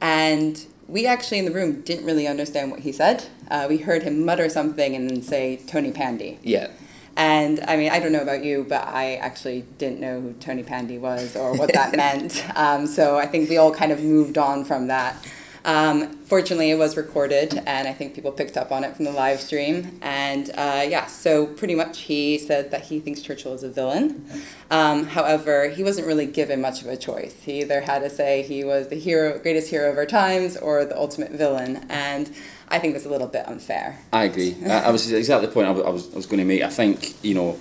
And 0.00 0.64
we 0.88 1.06
actually 1.06 1.38
in 1.38 1.44
the 1.44 1.50
room 1.50 1.80
didn't 1.82 2.04
really 2.04 2.26
understand 2.26 2.70
what 2.70 2.80
he 2.80 2.92
said. 2.92 3.24
Uh, 3.50 3.66
we 3.68 3.78
heard 3.78 4.02
him 4.02 4.24
mutter 4.24 4.48
something 4.48 4.94
and 4.94 5.08
then 5.08 5.22
say 5.22 5.60
Tonypandy. 5.66 6.38
Yeah. 6.42 6.70
And 7.16 7.60
I 7.68 7.76
mean, 7.76 7.90
I 7.90 8.00
don't 8.00 8.12
know 8.12 8.22
about 8.22 8.42
you, 8.44 8.66
but 8.68 8.86
I 8.88 9.14
actually 9.16 9.64
didn't 9.78 10.00
know 10.00 10.20
who 10.20 10.32
Tonypandy 10.34 10.98
was 10.98 11.36
or 11.36 11.56
what 11.56 11.72
that 11.72 11.96
meant. 11.96 12.44
Um, 12.56 12.86
so 12.86 13.16
I 13.16 13.26
think 13.26 13.48
we 13.48 13.56
all 13.56 13.72
kind 13.72 13.92
of 13.92 14.02
moved 14.02 14.36
on 14.36 14.64
from 14.64 14.88
that. 14.88 15.16
Um, 15.64 16.18
fortunately, 16.24 16.70
it 16.70 16.78
was 16.78 16.96
recorded, 16.96 17.54
and 17.66 17.88
I 17.88 17.92
think 17.94 18.14
people 18.14 18.30
picked 18.32 18.56
up 18.58 18.70
on 18.70 18.84
it 18.84 18.94
from 18.96 19.06
the 19.06 19.12
live 19.12 19.40
stream. 19.40 19.98
And 20.02 20.50
uh, 20.50 20.84
yeah, 20.86 21.06
so 21.06 21.46
pretty 21.46 21.74
much 21.74 22.00
he 22.00 22.36
said 22.38 22.70
that 22.70 22.82
he 22.82 23.00
thinks 23.00 23.22
Churchill 23.22 23.54
is 23.54 23.62
a 23.62 23.70
villain. 23.70 24.26
Um, 24.70 25.04
however, 25.06 25.70
he 25.70 25.82
wasn't 25.82 26.06
really 26.06 26.26
given 26.26 26.60
much 26.60 26.82
of 26.82 26.88
a 26.88 26.96
choice. 26.98 27.34
He 27.44 27.60
either 27.62 27.80
had 27.80 28.00
to 28.00 28.10
say 28.10 28.42
he 28.42 28.62
was 28.62 28.88
the 28.88 28.96
hero, 28.96 29.38
greatest 29.38 29.70
hero 29.70 29.90
of 29.90 29.96
our 29.96 30.06
times, 30.06 30.56
or 30.58 30.84
the 30.84 30.96
ultimate 30.98 31.30
villain. 31.32 31.86
And 31.88 32.30
I 32.68 32.78
think 32.78 32.92
that's 32.92 33.06
a 33.06 33.10
little 33.10 33.28
bit 33.28 33.48
unfair. 33.48 33.98
I 34.12 34.24
agree. 34.24 34.56
I, 34.66 34.84
I 34.84 34.90
was 34.90 35.10
exactly 35.10 35.46
the 35.46 35.52
point 35.54 35.66
I 35.68 35.70
was, 35.70 35.82
I 35.84 35.90
was, 35.90 36.12
I 36.12 36.16
was 36.16 36.26
going 36.26 36.40
to 36.40 36.44
make. 36.44 36.60
I 36.62 36.68
think, 36.68 37.24
you 37.24 37.32
know, 37.34 37.58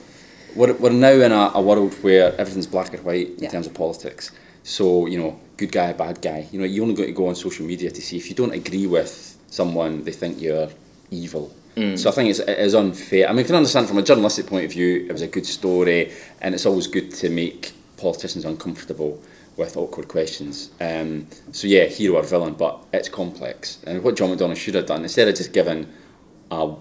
we're, 0.56 0.74
we're 0.74 0.89
now 0.92 1.12
in 1.13 1.32
a, 1.32 1.52
a 1.56 1.62
world 1.62 1.94
where 2.04 2.36
everything's 2.39 2.68
black 2.68 2.94
or 2.94 2.98
white 2.98 3.30
in 3.38 3.44
Yeah. 3.44 3.50
terms 3.50 3.66
of 3.68 3.74
politics. 3.74 4.32
So, 4.63 5.08
you 5.08 5.20
know, 5.20 5.39
good 5.58 5.72
guy, 5.72 5.94
bad 5.94 6.22
guy. 6.22 6.48
You 6.52 6.60
know, 6.60 6.66
you 6.66 6.82
only 6.82 6.96
got 6.96 7.06
to 7.06 7.12
go 7.12 7.28
on 7.28 7.36
social 7.36 7.66
media 7.66 7.92
to 7.92 8.02
see 8.02 8.18
if 8.18 8.30
you 8.30 8.36
don't 8.36 8.54
agree 8.54 8.88
with 8.88 9.38
someone, 9.50 10.04
they 10.04 10.12
think 10.12 10.42
you're 10.42 10.70
evil. 11.12 11.54
So 11.96 12.12
I 12.12 12.13
think 12.13 12.30
it's, 12.30 12.38
it 12.38 12.60
is 12.60 12.76
unfair. 12.76 13.28
I 13.28 13.32
mean, 13.32 13.39
I 13.39 13.48
can 13.48 13.56
understand 13.56 13.88
from 13.88 13.98
a 13.98 14.04
journalistic 14.04 14.46
point 14.46 14.66
of 14.66 14.72
view, 14.72 15.08
it 15.10 15.12
was 15.12 15.24
a 15.24 15.28
good 15.28 15.48
story, 15.48 16.12
and 16.39 16.54
it's 16.54 16.68
always 16.68 16.86
good 16.86 17.12
to 17.16 17.30
make 17.30 17.74
politicians 17.98 18.46
uncomfortable 18.46 19.20
with 19.58 19.76
awkward 19.76 20.08
questions. 20.08 20.70
Um, 20.80 21.26
so 21.52 21.66
yeah, 21.66 21.86
hero 21.86 22.18
or 22.18 22.24
villain, 22.24 22.54
but 22.54 22.86
it's 22.94 23.10
complex. 23.10 23.80
And 23.88 24.04
what 24.04 24.16
John 24.16 24.30
McDonnell 24.30 24.56
should 24.56 24.76
have 24.76 24.86
done, 24.86 25.02
instead 25.02 25.28
of 25.28 25.36
just 25.36 25.52
giving 25.52 25.92
a 26.52 26.76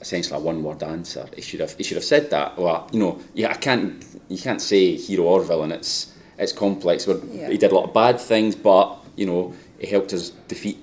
essentially 0.00 0.36
a 0.36 0.40
one 0.40 0.62
word 0.62 0.82
answer. 0.82 1.26
He 1.34 1.42
should 1.42 1.60
have 1.60 1.76
he 1.76 1.84
should 1.84 1.96
have 1.96 2.04
said 2.04 2.30
that. 2.30 2.58
Well, 2.58 2.88
you 2.92 3.00
know, 3.00 3.20
yeah, 3.34 3.50
I 3.50 3.54
can't 3.54 4.04
you 4.28 4.38
can't 4.38 4.60
say 4.60 4.96
hero 4.96 5.24
or 5.24 5.42
villain. 5.42 5.72
It's 5.72 6.12
it's 6.38 6.52
complex. 6.52 7.06
Yeah. 7.06 7.48
He 7.48 7.58
did 7.58 7.72
a 7.72 7.74
lot 7.74 7.84
of 7.84 7.94
bad 7.94 8.20
things, 8.20 8.54
but 8.54 8.96
you 9.16 9.26
know, 9.26 9.54
he 9.78 9.86
helped 9.86 10.12
us 10.12 10.30
defeat 10.48 10.78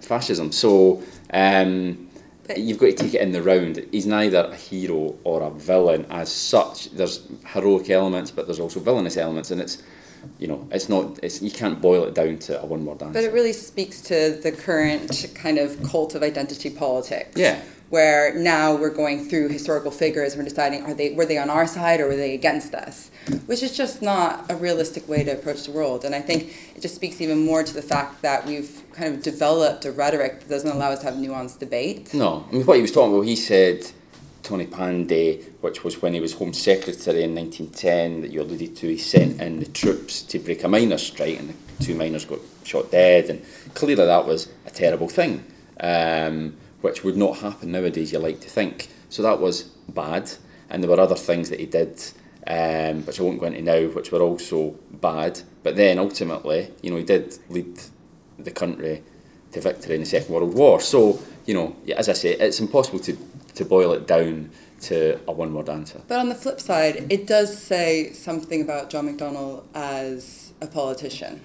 fascism. 0.00 0.52
So 0.52 1.02
um, 1.32 2.08
you've 2.56 2.78
got 2.78 2.86
to 2.86 2.92
take 2.92 3.14
it 3.14 3.20
in 3.20 3.32
the 3.32 3.42
round. 3.42 3.84
He's 3.90 4.06
neither 4.06 4.40
a 4.50 4.54
hero 4.54 5.16
or 5.24 5.42
a 5.42 5.50
villain 5.50 6.06
as 6.10 6.30
such. 6.30 6.90
There's 6.90 7.26
heroic 7.46 7.90
elements, 7.90 8.30
but 8.30 8.46
there's 8.46 8.60
also 8.60 8.80
villainous 8.80 9.16
elements, 9.16 9.50
and 9.50 9.60
it's 9.60 9.82
you 10.38 10.48
know, 10.48 10.66
it's 10.70 10.88
not. 10.88 11.18
It's 11.22 11.42
you 11.42 11.50
can't 11.50 11.80
boil 11.80 12.04
it 12.04 12.14
down 12.14 12.38
to 12.38 12.60
a 12.60 12.66
one 12.66 12.84
word 12.84 13.02
answer. 13.02 13.12
But 13.12 13.24
it 13.24 13.32
really 13.32 13.52
speaks 13.52 14.00
to 14.02 14.38
the 14.42 14.52
current 14.52 15.26
kind 15.34 15.58
of 15.58 15.82
cult 15.84 16.14
of 16.14 16.22
identity 16.22 16.70
politics. 16.70 17.36
Yeah. 17.36 17.60
Where 17.90 18.34
now 18.34 18.74
we're 18.74 18.94
going 18.94 19.28
through 19.28 19.48
historical 19.48 19.90
figures 19.90 20.34
and 20.34 20.42
we're 20.42 20.48
deciding 20.48 20.84
are 20.84 20.94
they 20.94 21.12
were 21.12 21.24
they 21.24 21.38
on 21.38 21.50
our 21.50 21.66
side 21.66 22.00
or 22.00 22.08
were 22.08 22.16
they 22.16 22.34
against 22.34 22.74
us? 22.74 23.10
Which 23.46 23.62
is 23.62 23.76
just 23.76 24.02
not 24.02 24.50
a 24.50 24.56
realistic 24.56 25.08
way 25.08 25.24
to 25.24 25.32
approach 25.32 25.64
the 25.64 25.72
world. 25.72 26.04
And 26.04 26.14
I 26.14 26.20
think 26.20 26.54
it 26.74 26.80
just 26.80 26.94
speaks 26.94 27.20
even 27.20 27.44
more 27.44 27.62
to 27.62 27.74
the 27.74 27.82
fact 27.82 28.22
that 28.22 28.46
we've 28.46 28.82
kind 28.92 29.14
of 29.14 29.22
developed 29.22 29.84
a 29.84 29.92
rhetoric 29.92 30.40
that 30.40 30.48
doesn't 30.48 30.70
allow 30.70 30.90
us 30.90 31.00
to 31.00 31.06
have 31.06 31.14
nuanced 31.14 31.58
debate. 31.58 32.14
No, 32.14 32.46
I 32.48 32.52
mean 32.52 32.66
what 32.66 32.76
he 32.76 32.82
was 32.82 32.92
talking 32.92 33.14
about. 33.14 33.26
He 33.26 33.36
said 33.36 33.90
Tonypandy, 34.42 35.44
which 35.60 35.84
was 35.84 36.00
when 36.00 36.14
he 36.14 36.20
was 36.20 36.34
Home 36.34 36.54
Secretary 36.54 37.22
in 37.22 37.34
1910, 37.34 38.22
that 38.22 38.32
you 38.32 38.40
alluded 38.40 38.76
to. 38.76 38.88
He 38.88 38.98
sent 38.98 39.40
in 39.40 39.60
the 39.60 39.66
troops 39.66 40.22
to 40.22 40.38
break 40.38 40.64
a 40.64 40.68
miners' 40.68 41.06
strike, 41.06 41.38
and 41.38 41.50
the 41.50 41.84
two 41.84 41.94
miners 41.94 42.24
got 42.24 42.40
shot 42.64 42.90
dead. 42.90 43.28
And 43.28 43.44
clearly, 43.74 44.06
that 44.06 44.26
was 44.26 44.48
a 44.66 44.70
terrible 44.70 45.08
thing, 45.08 45.44
um, 45.80 46.56
which 46.80 47.04
would 47.04 47.16
not 47.16 47.38
happen 47.38 47.72
nowadays. 47.72 48.12
You 48.12 48.20
like 48.20 48.40
to 48.40 48.48
think. 48.48 48.88
So 49.10 49.22
that 49.22 49.40
was 49.40 49.64
bad, 49.88 50.30
and 50.70 50.82
there 50.82 50.90
were 50.90 51.00
other 51.00 51.14
things 51.14 51.50
that 51.50 51.60
he 51.60 51.66
did. 51.66 52.00
Um, 52.50 53.04
which 53.04 53.20
I 53.20 53.24
won't 53.24 53.38
go 53.40 53.46
into 53.46 53.60
now, 53.60 53.88
which 53.88 54.10
were 54.10 54.22
also 54.22 54.74
bad. 54.90 55.42
But 55.62 55.76
then 55.76 55.98
ultimately, 55.98 56.70
you 56.82 56.90
know, 56.90 56.96
he 56.96 57.04
did 57.04 57.38
lead 57.50 57.78
the 58.38 58.50
country 58.50 59.02
to 59.52 59.60
victory 59.60 59.96
in 59.96 60.00
the 60.00 60.06
Second 60.06 60.34
World 60.34 60.54
War. 60.54 60.80
So, 60.80 61.20
you 61.44 61.52
know, 61.52 61.76
as 61.94 62.08
I 62.08 62.14
say, 62.14 62.30
it's 62.36 62.58
impossible 62.58 63.00
to, 63.00 63.18
to 63.56 63.64
boil 63.66 63.92
it 63.92 64.06
down 64.06 64.50
to 64.82 65.20
a 65.28 65.32
one 65.32 65.52
word 65.52 65.68
answer. 65.68 66.00
But 66.08 66.20
on 66.20 66.30
the 66.30 66.34
flip 66.34 66.58
side, 66.58 67.12
it 67.12 67.26
does 67.26 67.54
say 67.54 68.12
something 68.12 68.62
about 68.62 68.88
John 68.88 69.14
McDonnell 69.14 69.64
as 69.74 70.54
a 70.62 70.68
politician. 70.68 71.42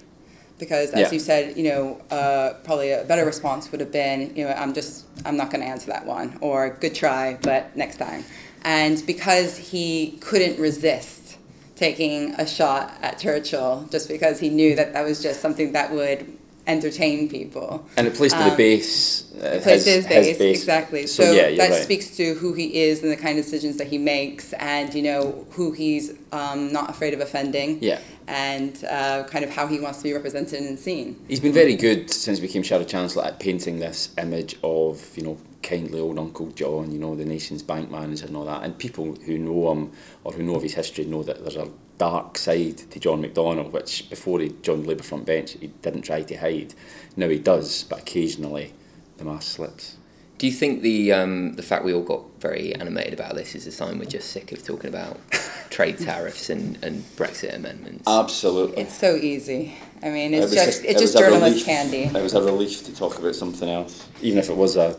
Because, 0.58 0.92
as 0.92 1.00
Yeah. 1.00 1.10
you 1.12 1.18
said, 1.18 1.56
you 1.58 1.64
know, 1.64 2.00
uh, 2.10 2.54
probably 2.62 2.92
a 2.92 3.04
better 3.04 3.26
response 3.26 3.70
would 3.72 3.80
have 3.80 3.90
been, 3.92 4.34
you 4.36 4.44
know, 4.44 4.52
I'm 4.52 4.72
just, 4.72 5.04
I'm 5.26 5.36
not 5.36 5.50
going 5.50 5.62
to 5.62 5.66
answer 5.66 5.88
that 5.88 6.06
one, 6.06 6.38
or 6.40 6.70
good 6.80 6.94
try, 6.94 7.36
but 7.42 7.76
next 7.76 7.96
time. 7.98 8.24
And 8.64 9.04
because 9.06 9.56
he 9.58 10.18
couldn't 10.20 10.58
resist 10.58 11.36
taking 11.76 12.34
a 12.34 12.46
shot 12.46 12.92
at 13.02 13.18
Churchill, 13.18 13.86
just 13.90 14.08
because 14.08 14.40
he 14.40 14.48
knew 14.48 14.74
that 14.76 14.92
that 14.92 15.04
was 15.04 15.22
just 15.22 15.40
something 15.40 15.72
that 15.72 15.92
would 15.92 16.38
entertain 16.66 17.28
people. 17.28 17.84
And 17.98 18.06
it 18.06 18.14
plays 18.14 18.32
to 18.32 18.38
the 18.38 18.50
Um, 18.52 18.56
base. 18.56 19.24
Uh, 19.34 19.60
plays 19.62 19.84
his, 19.84 19.84
his 19.84 20.06
base, 20.06 20.26
his 20.28 20.38
base. 20.38 20.58
exactly. 20.60 21.06
So, 21.06 21.24
So, 21.24 21.32
yeah, 21.32 21.54
that 21.56 21.70
right. 21.72 21.82
speaks 21.82 22.16
to 22.16 22.34
who 22.34 22.54
he 22.54 22.82
is 22.82 23.02
and 23.02 23.12
the 23.12 23.16
kind 23.16 23.38
of 23.38 23.44
decisions 23.44 23.76
that 23.76 23.88
he 23.88 23.98
makes, 23.98 24.54
and 24.54 24.94
you 24.94 25.02
know 25.02 25.46
who 25.50 25.72
he's 25.72 26.14
um, 26.32 26.72
not 26.72 26.88
afraid 26.88 27.12
of 27.12 27.20
offending. 27.20 27.78
Yeah. 27.82 27.98
And 28.26 28.82
uh, 28.88 29.24
kind 29.24 29.44
of 29.44 29.50
how 29.50 29.66
he 29.66 29.78
wants 29.78 29.98
to 29.98 30.04
be 30.04 30.14
represented 30.14 30.62
and 30.62 30.78
seen. 30.78 31.16
He's 31.28 31.40
been 31.40 31.52
very 31.52 31.76
good 31.76 32.10
since 32.10 32.38
he 32.38 32.46
became 32.46 32.62
Shadow 32.62 32.84
Chancellor 32.84 33.24
at 33.24 33.38
painting 33.40 33.80
this 33.80 34.08
image 34.16 34.56
of, 34.62 35.06
you 35.16 35.24
know, 35.24 35.36
kindly 35.64 35.98
old 35.98 36.18
Uncle 36.18 36.50
John, 36.50 36.92
you 36.92 36.98
know, 36.98 37.16
the 37.16 37.24
nation's 37.24 37.62
bank 37.62 37.90
manager 37.90 38.26
and 38.26 38.36
all 38.36 38.44
that. 38.44 38.62
And 38.62 38.78
people 38.78 39.14
who 39.14 39.38
know 39.38 39.72
him 39.72 39.92
or 40.22 40.32
who 40.32 40.42
know 40.42 40.56
of 40.56 40.62
his 40.62 40.74
history 40.74 41.06
know 41.06 41.24
that 41.24 41.40
there's 41.40 41.56
a 41.56 41.70
dark 41.98 42.38
side 42.38 42.78
to 42.78 43.00
John 43.00 43.22
McDonnell, 43.22 43.72
which 43.72 44.08
before 44.10 44.40
he 44.40 44.50
joined 44.62 44.84
the 44.84 44.88
Labour 44.88 45.02
front 45.02 45.26
bench, 45.26 45.52
he 45.52 45.68
didn't 45.68 46.02
try 46.02 46.22
to 46.22 46.36
hide. 46.36 46.74
Now 47.16 47.28
he 47.28 47.38
does, 47.38 47.84
but 47.84 48.00
occasionally 48.00 48.72
the 49.16 49.24
mask 49.24 49.56
slips. 49.56 49.96
Do 50.36 50.48
you 50.48 50.52
think 50.52 50.82
the 50.82 51.12
um, 51.12 51.54
the 51.54 51.62
fact 51.62 51.84
we 51.84 51.94
all 51.94 52.02
got 52.02 52.22
very 52.40 52.74
animated 52.74 53.14
about 53.14 53.36
this 53.36 53.54
is 53.54 53.66
a 53.68 53.72
sign 53.72 53.98
we're 53.98 54.04
just 54.04 54.30
sick 54.30 54.50
of 54.50 54.64
talking 54.64 54.88
about 54.88 55.18
trade 55.70 55.96
tariffs 55.98 56.50
and, 56.50 56.76
and 56.82 57.04
Brexit 57.16 57.54
amendments? 57.54 58.02
Absolutely. 58.06 58.82
It's 58.82 58.98
so 58.98 59.14
easy. 59.14 59.76
I 60.02 60.10
mean, 60.10 60.34
it's 60.34 60.46
was 60.46 60.54
just 60.54 60.84
it 60.84 60.90
it's 60.90 61.00
just 61.00 61.14
was 61.14 61.22
journalist 61.22 61.52
relief. 61.52 61.66
candy. 61.66 62.02
It 62.18 62.22
was 62.22 62.34
a 62.34 62.42
relief 62.42 62.84
to 62.84 62.94
talk 62.94 63.18
about 63.18 63.36
something 63.36 63.68
else, 63.68 64.08
even 64.20 64.40
if 64.40 64.50
it 64.50 64.56
was 64.56 64.76
a 64.76 64.98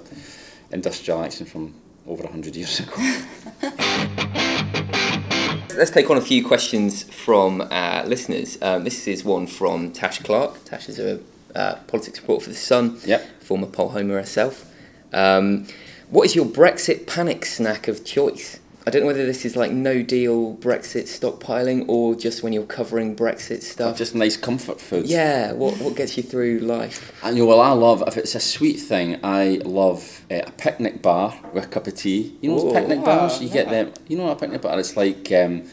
industrial 0.75 1.23
action 1.23 1.47
from 1.47 1.73
over 2.07 2.27
hundred 2.27 2.55
years 2.55 2.79
ago. 2.79 2.93
Let's 5.75 5.91
take 5.91 6.09
on 6.09 6.17
a 6.17 6.21
few 6.21 6.45
questions 6.45 7.03
from 7.03 7.61
our 7.71 8.05
listeners. 8.05 8.57
Um, 8.61 8.83
this 8.83 9.07
is 9.07 9.25
one 9.25 9.47
from 9.47 9.91
Tash 9.91 10.19
Clark. 10.19 10.63
Tash 10.63 10.87
is 10.87 10.99
a 10.99 11.19
uh, 11.55 11.75
politics 11.87 12.19
reporter 12.21 12.45
for 12.45 12.49
The 12.51 12.55
Sun, 12.55 12.99
Yep. 13.05 13.43
former 13.43 13.67
poll 13.67 13.89
homer 13.89 14.15
herself. 14.15 14.71
Um, 15.11 15.67
what 16.09 16.25
is 16.27 16.35
your 16.35 16.45
Brexit 16.45 17.07
panic 17.07 17.45
snack 17.45 17.87
of 17.87 18.05
choice? 18.05 18.59
I 18.87 18.91
don't 18.91 19.01
know 19.01 19.07
whether 19.07 19.25
this 19.25 19.45
is 19.45 19.55
like 19.55 19.71
no 19.71 20.03
deal 20.03 20.55
Brexit 20.57 21.05
stockpiling 21.05 21.85
or 21.87 22.13
just 22.13 22.43
when 22.43 22.53
you're 22.53 22.67
covering 22.67 23.15
Brexit 23.15 23.63
stuff. 23.63 23.97
Just 23.97 24.13
nice 24.13 24.37
comfort 24.37 24.79
food. 24.79 25.07
yeah, 25.07 25.53
what, 25.53 25.79
what 25.79 25.95
gets 25.95 26.17
you 26.17 26.23
through 26.23 26.59
life? 26.59 27.11
And 27.23 27.35
you 27.35 27.43
know. 27.43 27.49
Well, 27.49 27.61
I 27.61 27.71
love 27.71 28.03
if 28.05 28.15
it's 28.15 28.35
a 28.35 28.39
sweet 28.39 28.79
thing. 28.79 29.19
I 29.23 29.59
love 29.65 30.23
uh, 30.29 30.41
a 30.45 30.51
picnic 30.51 31.01
bar 31.01 31.35
with 31.51 31.63
a 31.65 31.67
cup 31.67 31.87
of 31.87 31.95
tea. 31.95 32.37
You 32.41 32.51
know 32.51 32.59
those 32.59 32.75
Oh. 32.75 32.79
picnic 32.79 33.03
bars. 33.03 33.41
You 33.41 33.49
get 33.49 33.67
yeah. 33.67 33.85
them. 33.85 33.93
You 34.07 34.17
know 34.17 34.29
a 34.29 34.35
picnic 34.35 34.61
bar. 34.61 34.79
It's 34.79 34.95
like 34.95 35.31
um, 35.31 35.63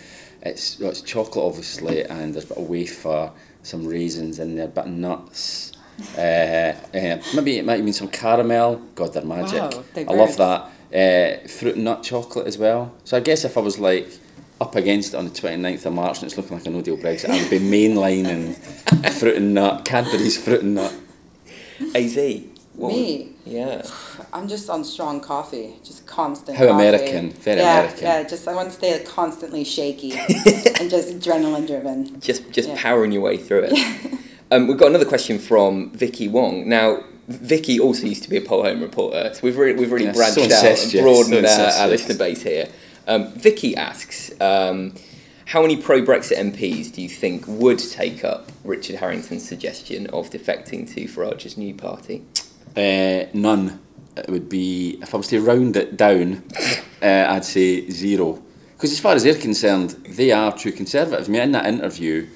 it's 0.41 0.79
well, 0.81 0.89
it's 0.91 1.03
chocolate 1.03 1.45
obviously, 1.45 2.03
and 2.05 2.33
there's 2.35 2.47
a 2.47 2.49
bit 2.49 2.57
of 2.59 2.69
wafer, 2.69 3.31
some 3.63 3.87
raisins 3.87 4.39
in 4.39 4.57
there, 4.57 4.69
but 4.69 4.89
nuts. 4.89 5.73
Uh, 6.17 6.21
uh, 6.95 7.23
maybe 7.35 7.59
it 7.59 7.67
might 7.67 7.79
even 7.79 7.93
some 7.93 8.09
caramel. 8.09 8.77
God, 8.95 9.13
they're 9.13 9.23
magic. 9.23 9.61
Wow, 9.61 9.85
I 10.09 10.15
love 10.15 10.37
that. 10.39 10.71
Uh, 10.93 11.39
fruit 11.49 11.77
and 11.77 11.85
nut 11.85 12.03
chocolate 12.03 12.47
as 12.47 12.59
well. 12.59 12.93
So 13.05 13.17
I 13.17 13.21
guess 13.21 13.45
if 13.45 13.57
I 13.57 13.61
was 13.61 13.79
like 13.79 14.09
up 14.61 14.77
against 14.77 15.15
it 15.15 15.17
on 15.17 15.25
the 15.25 15.31
29th 15.31 15.87
of 15.87 15.93
March 15.95 16.19
and 16.19 16.27
it's 16.27 16.37
looking 16.37 16.57
like 16.57 16.67
a 16.67 16.71
no 16.71 16.83
deal 16.83 16.97
Brexit, 16.99 17.31
I 17.31 17.41
would 17.41 17.51
be 17.51 17.59
mainlining 17.59 18.55
fruit 19.19 19.37
and 19.37 19.55
nut, 19.55 19.85
Cadbury's 19.87 20.37
fruit 20.43 20.63
and 20.63 20.75
nut. 20.75 20.95
AZ. 21.95 22.17
what 22.75 22.93
Me? 22.93 23.19
would- 23.19 23.29
yeah. 23.53 23.83
I'm 24.33 24.47
just 24.47 24.71
on 24.71 24.85
strong 24.85 25.21
coffee, 25.21 25.75
just 25.83 26.07
constant. 26.07 26.57
How 26.57 26.69
coffee. 26.69 26.87
American, 26.87 27.31
very 27.33 27.61
yeah, 27.61 27.81
American. 27.81 28.05
Yeah, 28.05 28.23
just 28.23 28.47
I 28.47 28.55
want 28.55 28.69
to 28.69 28.75
stay 28.77 29.03
constantly 29.05 29.65
shaky 29.65 30.13
and 30.79 30.89
just 30.89 31.09
adrenaline 31.19 31.67
driven. 31.67 32.21
Just 32.21 32.51
just 32.53 32.69
Yeah. 32.69 32.77
powering 32.79 33.11
your 33.13 33.23
way 33.23 33.37
through 33.39 33.65
it. 33.71 34.19
um, 34.53 34.69
we've 34.69 34.79
got 34.79 34.89
another 34.89 35.05
question 35.07 35.39
from 35.41 35.91
Vicky 35.91 36.29
Wong. 36.29 36.69
Now, 36.69 37.03
Vicky 37.29 37.79
also 37.79 38.07
used 38.07 38.23
to 38.25 38.31
be 38.31 38.37
a 38.37 38.41
poll 38.41 38.63
home 38.65 38.81
reporter, 38.81 39.33
so 39.35 39.41
we've 39.43 39.57
really, 39.57 39.79
we've 39.79 39.93
really 39.93 40.07
Yeah, 40.07 40.13
branched 40.13 40.35
so 40.35 40.43
out 40.43 40.83
and 40.83 40.93
broadened 40.93 41.47
so 41.47 41.65
our, 41.65 41.71
our 41.83 41.89
listener 41.89 42.17
base 42.17 42.43
here. 42.43 42.69
Um, 43.07 43.33
Vicky 43.33 43.77
asks, 43.77 44.33
um, 44.41 44.95
how 45.47 45.63
many 45.63 45.77
pro-Brexit 45.77 46.39
MPs 46.39 46.93
do 46.93 47.03
you 47.03 47.09
think 47.09 47.45
would 47.47 47.79
take 47.79 48.25
up 48.25 48.51
Richard 48.65 48.97
Harrington's 48.97 49.47
suggestion 49.47 50.07
of 50.09 50.31
defecting 50.31 50.93
to 50.95 51.07
Farage's 51.07 51.57
new 51.57 51.75
party? 51.75 52.25
Uh, 52.77 53.27
none. 53.35 53.81
It 54.17 54.29
would 54.29 54.49
be 54.49 54.99
if 55.03 55.15
I 55.15 55.17
was 55.17 55.29
to 55.29 55.41
round 55.41 55.77
it 55.77 55.97
down, 55.97 56.43
uh, 57.03 57.27
I'd 57.29 57.45
say 57.45 57.89
zero. 57.91 58.43
Because 58.75 58.93
as 58.93 59.01
far 59.01 59.15
as 59.15 59.25
they're 59.25 59.35
concerned, 59.35 59.91
they 60.09 60.33
are 60.33 60.57
true 60.57 60.73
conservatives. 60.73 61.29
I 61.29 61.33
mean, 61.33 61.43
in 61.43 61.53
that 61.53 61.67
interview, 61.67 62.27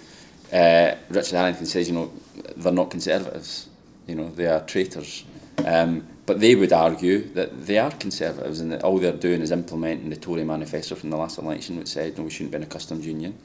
uh, 0.53 0.94
Richard 1.09 1.37
Harrington 1.37 1.66
says, 1.66 1.88
you 1.88 1.94
know, 1.94 2.12
they're 2.57 2.72
not 2.72 2.90
conservatives. 2.90 3.65
You 4.07 4.14
know, 4.14 4.31
they 4.31 4.47
are 4.47 4.61
traitors. 4.61 5.25
Um, 5.64 6.07
but 6.27 6.40
they 6.40 6.55
would 6.55 6.73
argue 6.73 7.23
that 7.35 7.66
they 7.66 7.79
are 7.79 7.90
conservatives 7.92 8.61
and 8.61 8.73
that 8.73 8.83
all 8.83 8.99
they're 8.99 9.12
doing 9.12 9.40
is 9.40 9.53
implementing 9.53 10.11
the 10.11 10.16
Tory 10.16 10.45
manifesto 10.45 10.97
from 10.97 11.11
the 11.11 11.16
last 11.16 11.38
election, 11.38 11.77
which 11.77 11.88
said 11.88 12.19
no, 12.19 12.25
we 12.25 12.31
shouldn't 12.31 12.51
be 12.51 12.57
in 12.57 12.62
a 12.64 12.66
customs 12.66 13.07
union. 13.07 13.38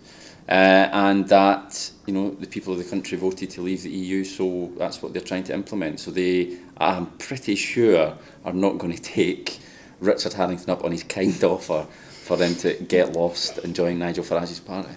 Uh, 0.49 0.89
and 0.91 1.29
that 1.29 1.91
you 2.07 2.13
know 2.13 2.31
the 2.31 2.47
people 2.47 2.73
of 2.73 2.79
the 2.79 2.89
country 2.89 3.17
voted 3.17 3.49
to 3.51 3.61
leave 3.61 3.83
the 3.83 3.91
EU, 3.91 4.23
so 4.23 4.71
that's 4.77 5.01
what 5.01 5.13
they're 5.13 5.21
trying 5.21 5.43
to 5.43 5.53
implement. 5.53 5.99
So 5.99 6.09
they, 6.09 6.57
I'm 6.77 7.05
pretty 7.05 7.55
sure, 7.55 8.17
are 8.43 8.53
not 8.53 8.79
going 8.79 8.93
to 8.93 9.01
take 9.01 9.59
Richard 9.99 10.33
Harrington 10.33 10.71
up 10.71 10.83
on 10.83 10.91
his 10.91 11.03
kind 11.03 11.41
offer 11.43 11.85
for 12.09 12.37
them 12.37 12.55
to 12.55 12.73
get 12.73 13.13
lost 13.13 13.59
and 13.59 13.75
join 13.75 13.99
Nigel 13.99 14.23
Farage's 14.23 14.59
party. 14.59 14.89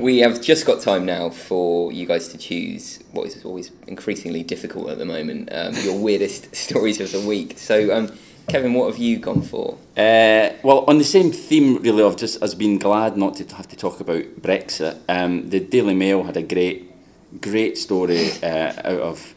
We 0.00 0.20
have 0.20 0.40
just 0.40 0.64
got 0.64 0.80
time 0.80 1.04
now 1.04 1.28
for 1.28 1.92
you 1.92 2.06
guys 2.06 2.28
to 2.28 2.38
choose 2.38 3.00
what 3.12 3.26
is 3.26 3.44
always 3.44 3.70
increasingly 3.86 4.42
difficult 4.42 4.88
at 4.88 4.96
the 4.96 5.04
moment, 5.04 5.50
um, 5.52 5.74
your 5.74 5.98
weirdest 6.02 6.56
stories 6.56 7.00
of 7.02 7.12
the 7.12 7.20
week. 7.20 7.58
So, 7.58 7.94
um, 7.94 8.18
Kevin, 8.48 8.72
what 8.72 8.86
have 8.90 8.96
you 8.96 9.18
gone 9.18 9.42
for? 9.42 9.74
Uh, 9.98 10.56
well, 10.62 10.86
on 10.88 10.96
the 10.96 11.04
same 11.04 11.30
theme, 11.32 11.82
really, 11.82 12.02
of 12.02 12.16
just 12.16 12.42
as 12.42 12.54
being 12.54 12.78
glad 12.78 13.18
not 13.18 13.34
to 13.34 13.54
have 13.54 13.68
to 13.68 13.76
talk 13.76 14.00
about 14.00 14.24
Brexit, 14.40 14.98
um, 15.06 15.50
the 15.50 15.60
Daily 15.60 15.94
Mail 15.94 16.22
had 16.22 16.38
a 16.38 16.42
great, 16.42 16.90
great 17.42 17.76
story 17.76 18.30
uh, 18.42 18.72
out 18.82 19.00
of 19.00 19.34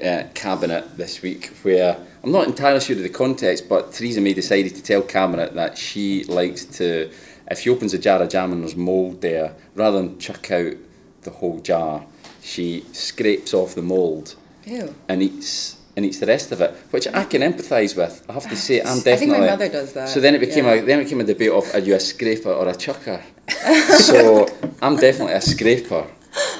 uh, 0.00 0.24
Cabinet 0.34 0.96
this 0.96 1.22
week 1.22 1.46
where 1.62 1.98
I'm 2.22 2.30
not 2.32 2.46
entirely 2.46 2.80
sure 2.80 2.96
of 2.96 3.02
the 3.02 3.08
context, 3.08 3.68
but 3.68 3.92
Theresa 3.92 4.20
May 4.20 4.32
decided 4.32 4.76
to 4.76 4.82
tell 4.82 5.02
Cabinet 5.02 5.54
that 5.54 5.76
she 5.76 6.24
likes 6.24 6.64
to, 6.66 7.10
if 7.50 7.60
she 7.60 7.70
opens 7.70 7.94
a 7.94 7.98
jar 7.98 8.22
of 8.22 8.28
jam 8.30 8.52
and 8.52 8.62
there's 8.62 8.76
mould 8.76 9.20
there, 9.20 9.54
rather 9.74 9.98
than 9.98 10.18
chuck 10.18 10.50
out 10.50 10.74
the 11.22 11.30
whole 11.30 11.60
jar, 11.60 12.04
she 12.42 12.84
scrapes 12.92 13.54
off 13.54 13.74
the 13.74 13.82
mould 13.82 14.34
Ew. 14.66 14.94
and 15.08 15.22
eats 15.22 15.76
and 15.96 16.04
eats 16.04 16.18
the 16.18 16.26
rest 16.26 16.50
of 16.50 16.60
it, 16.60 16.72
which 16.90 17.06
I 17.06 17.24
can 17.24 17.40
empathise 17.42 17.96
with. 17.96 18.24
I 18.28 18.32
have 18.32 18.48
to 18.48 18.56
say, 18.56 18.80
I'm 18.80 18.98
definitely. 19.00 19.12
I 19.12 19.16
think 19.16 19.30
my 19.30 19.46
mother 19.46 19.68
does 19.68 19.92
that, 19.92 20.08
So 20.08 20.18
then 20.20 20.34
it 20.34 20.40
became 20.40 20.64
yeah. 20.64 20.72
a 20.72 20.82
then 20.82 21.00
it 21.00 21.04
became 21.04 21.20
a 21.20 21.24
debate 21.24 21.50
of 21.50 21.72
are 21.74 21.78
you 21.78 21.94
a 21.94 22.00
scraper 22.00 22.50
or 22.52 22.68
a 22.68 22.74
chucker? 22.74 23.22
so 23.98 24.46
I'm 24.82 24.96
definitely 24.96 25.34
a 25.34 25.40
scraper. 25.40 26.06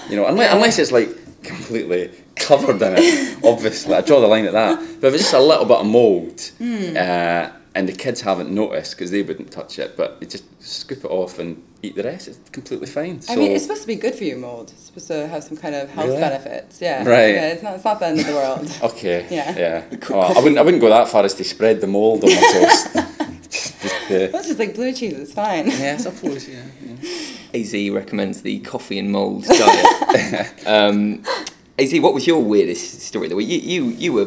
You 0.09 0.17
know, 0.17 0.27
unless, 0.27 0.53
unless 0.55 0.79
it's 0.79 0.93
like 0.93 1.09
completely 1.43 2.11
covered 2.37 2.81
in 2.83 2.95
it. 2.97 3.39
Obviously, 3.45 3.95
I 3.95 4.01
draw 4.03 4.21
the 4.21 4.27
line 4.29 4.45
at 4.47 4.53
that. 4.53 4.79
But 5.01 5.09
if 5.09 5.15
it's 5.15 5.23
just 5.25 5.35
a 5.35 5.41
little 5.41 5.65
bit 5.65 5.79
of 5.79 5.87
mould, 5.87 6.41
Hmm. 6.59 6.97
uh, 6.97 7.51
and 7.75 7.89
the 7.89 7.93
kids 7.93 8.21
haven't 8.21 8.51
noticed 8.51 8.93
because 8.93 9.11
they 9.11 9.23
wouldn't 9.23 9.51
touch 9.51 9.79
it, 9.79 9.97
but 9.97 10.17
you 10.21 10.27
just 10.27 10.45
scoop 10.63 11.05
it 11.05 11.11
off 11.11 11.39
and 11.39 11.63
eat 11.83 11.97
the 11.97 12.05
rest. 12.05 12.29
It's 12.29 12.39
completely 12.51 12.87
fine. 12.87 13.21
So 13.21 13.33
I 13.33 13.37
mean, 13.37 13.53
it's 13.53 13.65
supposed 13.65 13.83
to 13.83 13.87
be 13.89 13.97
good 13.97 14.15
for 14.15 14.25
you, 14.25 14.37
mold. 14.37 14.71
It's 14.71 14.85
supposed 14.85 15.09
to 15.09 15.27
have 15.27 15.43
some 15.43 15.57
kind 15.57 15.75
of 15.75 15.91
health 15.91 16.07
Really? 16.09 16.21
benefits. 16.21 16.81
Yeah. 16.81 16.99
Right. 16.99 17.35
Yeah, 17.35 17.49
it's 17.53 17.63
not. 17.63 17.75
It's 17.75 17.85
not 17.85 17.99
the 17.99 18.07
end 18.07 18.21
of 18.21 18.27
the 18.27 18.33
world. 18.35 18.71
Okay. 18.95 19.27
Yeah. 19.31 19.57
Yeah. 19.57 19.97
Oh, 20.11 20.21
I 20.21 20.39
wouldn't. 20.41 20.59
I 20.59 20.63
wouldn't 20.63 20.81
go 20.81 20.89
that 20.89 21.09
far 21.09 21.25
as 21.25 21.35
to 21.35 21.45
spread 21.45 21.81
the 21.81 21.87
mould 21.87 22.23
on 22.25 22.31
my 22.31 22.41
toast. 22.53 22.95
just, 23.51 23.83
just, 23.83 24.11
uh, 24.11 24.27
That's 24.29 24.47
just 24.47 24.59
like 24.59 24.75
blue 24.75 24.93
cheese. 24.93 25.15
It's 25.15 25.33
fine. 25.33 25.67
yeah, 25.67 25.95
I 25.99 26.03
suppose. 26.03 26.49
Yeah. 26.49 26.63
yeah. 27.03 27.61
AZ 27.61 27.91
recommends 27.91 28.43
the 28.43 28.61
coffee 28.61 28.99
and 28.99 29.11
mould 29.11 29.45
diet. 29.45 30.67
um, 30.67 31.23
AZ, 31.79 31.93
what 32.01 32.15
was 32.15 32.27
your 32.27 32.41
weirdest 32.43 33.01
story 33.01 33.27
of 33.27 33.31
the 33.31 33.37
week? 33.37 33.49
You, 33.49 33.59
you, 33.59 33.91
you 33.97 34.13
were 34.13 34.27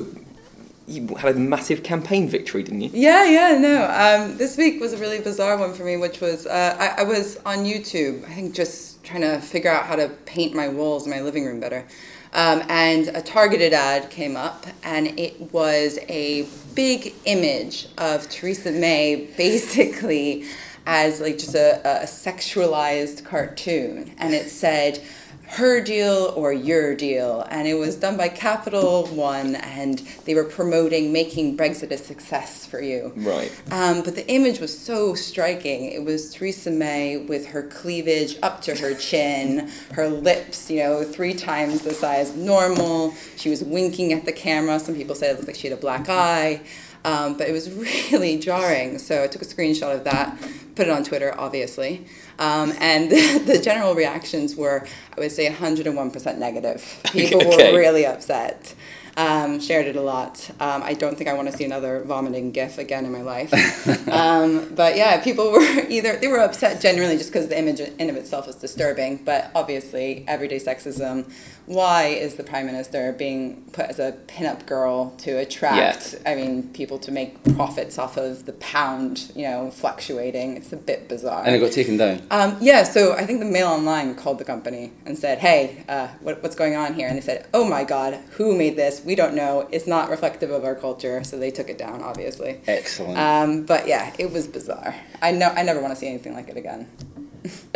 you 0.87 1.15
had 1.15 1.35
a 1.35 1.39
massive 1.39 1.83
campaign 1.83 2.29
victory, 2.29 2.63
didn't 2.63 2.81
you? 2.81 2.89
Yeah, 2.93 3.25
yeah, 3.25 3.57
no. 3.57 3.83
Um, 3.85 4.37
this 4.37 4.55
week 4.57 4.79
was 4.79 4.93
a 4.93 4.97
really 4.97 5.19
bizarre 5.19 5.57
one 5.57 5.73
for 5.73 5.83
me, 5.83 5.97
which 5.97 6.21
was 6.21 6.47
uh, 6.47 6.77
I, 6.79 7.01
I 7.01 7.03
was 7.03 7.37
on 7.45 7.59
YouTube, 7.59 8.23
I 8.23 8.33
think 8.33 8.55
just 8.55 9.03
trying 9.03 9.21
to 9.21 9.39
figure 9.39 9.69
out 9.69 9.85
how 9.85 9.97
to 9.97 10.09
paint 10.25 10.55
my 10.55 10.69
walls 10.69 11.05
in 11.05 11.11
my 11.11 11.21
living 11.21 11.45
room 11.45 11.59
better. 11.59 11.85
Um, 12.33 12.63
and 12.69 13.07
a 13.09 13.21
targeted 13.21 13.73
ad 13.73 14.09
came 14.09 14.37
up, 14.37 14.65
and 14.83 15.07
it 15.19 15.53
was 15.53 15.99
a 16.07 16.47
big 16.73 17.13
image 17.25 17.87
of 17.97 18.29
Theresa 18.29 18.71
May 18.71 19.27
basically 19.37 20.45
as 20.85 21.19
like 21.19 21.37
just 21.37 21.53
a, 21.53 21.81
a 22.03 22.05
sexualized 22.05 23.25
cartoon. 23.25 24.15
And 24.17 24.33
it 24.33 24.49
said, 24.49 25.03
her 25.47 25.81
deal 25.81 26.33
or 26.35 26.51
your 26.51 26.93
deal. 26.93 27.45
And 27.49 27.67
it 27.67 27.75
was 27.75 27.95
done 27.95 28.17
by 28.17 28.27
capital 28.29 29.07
one 29.07 29.55
and 29.55 29.99
they 30.25 30.35
were 30.35 30.43
promoting 30.43 31.13
making 31.13 31.57
brexit 31.57 31.91
a 31.91 31.97
success 31.97 32.65
for 32.65 32.81
you. 32.81 33.13
Right. 33.15 33.51
um, 33.71 34.03
but 34.03 34.15
the 34.15 34.27
image 34.29 34.59
was 34.59 34.77
so 34.77 35.15
striking. 35.15 35.85
It 35.85 36.03
was 36.03 36.33
theresa 36.33 36.71
may 36.71 37.17
with 37.17 37.47
her 37.47 37.63
cleavage 37.63 38.37
up 38.43 38.61
to 38.63 38.75
her 38.75 38.93
chin 38.93 39.69
her 39.93 40.09
lips 40.09 40.69
you 40.69 40.83
know 40.83 41.03
three 41.03 41.33
times 41.33 41.81
the 41.81 41.93
size 41.93 42.31
of 42.31 42.37
normal. 42.37 43.13
She 43.37 43.49
was 43.49 43.63
winking 43.63 44.13
at 44.13 44.25
the 44.25 44.33
camera. 44.33 44.79
Some 44.79 44.95
people 44.95 45.15
said 45.15 45.31
it 45.31 45.35
looked 45.35 45.47
like 45.47 45.55
she 45.55 45.69
had 45.69 45.77
a 45.77 45.81
black 45.81 46.09
eye. 46.09 46.61
Um, 47.05 47.37
but 47.37 47.47
it 47.47 47.53
was 47.53 47.71
really 48.11 48.37
jarring. 48.37 48.99
So 48.99 49.23
i 49.23 49.27
took 49.27 49.41
a 49.41 49.45
screenshot 49.45 49.95
of 49.95 50.03
that 50.03 50.37
put 50.75 50.87
it 50.87 50.91
on 50.91 51.03
twitter 51.03 51.33
obviously 51.39 52.05
um, 52.39 52.73
and 52.79 53.09
the, 53.11 53.39
the 53.45 53.59
general 53.59 53.95
reactions 53.95 54.55
were, 54.55 54.85
I 55.17 55.19
would 55.19 55.31
say, 55.31 55.49
101% 55.49 56.37
negative. 56.37 57.01
People 57.11 57.41
Okay. 57.41 57.71
were 57.71 57.77
really 57.79 58.05
upset. 58.05 58.75
Um, 59.15 59.59
shared 59.59 59.87
it 59.87 59.95
a 59.95 60.01
lot. 60.01 60.47
Um, 60.59 60.83
I 60.83 60.93
don't 60.93 61.17
think 61.17 61.27
I 61.27 61.33
want 61.33 61.49
to 61.51 61.57
see 61.57 61.65
another 61.65 62.03
vomiting 62.03 62.51
gif 62.51 62.77
again 62.77 63.03
in 63.03 63.11
my 63.11 63.23
life. 63.23 63.51
um, 64.09 64.75
but 64.75 64.95
yeah, 64.95 65.19
people 65.23 65.51
were 65.51 65.59
either 65.89 66.17
they 66.17 66.27
were 66.27 66.37
upset 66.39 66.79
genuinely 66.81 67.17
just 67.17 67.31
because 67.31 67.47
the 67.47 67.57
image 67.57 67.79
in 67.79 68.09
of 68.11 68.15
itself 68.15 68.47
is 68.47 68.55
disturbing. 68.57 69.17
But 69.25 69.49
obviously, 69.55 70.23
everyday 70.27 70.59
sexism. 70.59 71.31
Why 71.67 72.05
is 72.05 72.35
the 72.35 72.43
prime 72.43 72.65
minister 72.65 73.11
being 73.11 73.69
put 73.73 73.87
as 73.87 73.99
a 73.99 74.13
pinup 74.27 74.65
girl 74.65 75.11
to 75.19 75.31
attract? 75.37 76.15
I 76.25 76.33
mean, 76.33 76.69
people 76.69 76.97
to 76.99 77.11
make 77.11 77.43
profits 77.55 77.99
off 77.99 78.15
of 78.15 78.45
the 78.45 78.53
pound, 78.53 79.31
you 79.35 79.43
know, 79.43 79.69
fluctuating. 79.69 80.55
It's 80.55 80.71
a 80.71 80.77
bit 80.77 81.09
bizarre. 81.09 81.43
And 81.45 81.53
it 81.53 81.59
got 81.59 81.73
taken 81.73 81.97
down. 81.97 82.21
Um, 82.31 82.57
yeah, 82.61 82.83
so 82.83 83.13
I 83.13 83.25
think 83.25 83.39
the 83.39 83.45
Mail 83.45 83.67
Online 83.67 84.15
called 84.15 84.39
the 84.39 84.45
company 84.45 84.93
and 85.05 85.17
said, 85.17 85.39
"Hey, 85.39 85.83
uh, 85.89 86.07
what, 86.21 86.41
what's 86.41 86.55
going 86.55 86.77
on 86.77 86.93
here?" 86.93 87.09
And 87.09 87.17
they 87.17 87.21
said, 87.21 87.45
"Oh 87.53 87.67
my 87.67 87.83
God, 87.83 88.13
who 88.31 88.57
made 88.57 88.77
this? 88.77 89.01
We 89.03 89.15
don't 89.15 89.35
know. 89.35 89.67
It's 89.69 89.87
not 89.87 90.09
reflective 90.09 90.51
of 90.51 90.63
our 90.63 90.75
culture." 90.75 91.21
So 91.25 91.37
they 91.37 91.51
took 91.51 91.69
it 91.69 91.77
down, 91.77 92.01
obviously. 92.01 92.61
Excellent. 92.65 93.17
Um, 93.17 93.65
but 93.65 93.87
yeah, 93.87 94.13
it 94.17 94.31
was 94.31 94.47
bizarre. 94.47 94.95
I 95.21 95.31
know. 95.31 95.49
I 95.49 95.63
never 95.63 95.81
want 95.81 95.91
to 95.93 95.99
see 95.99 96.07
anything 96.07 96.33
like 96.33 96.47
it 96.47 96.55
again. 96.55 96.87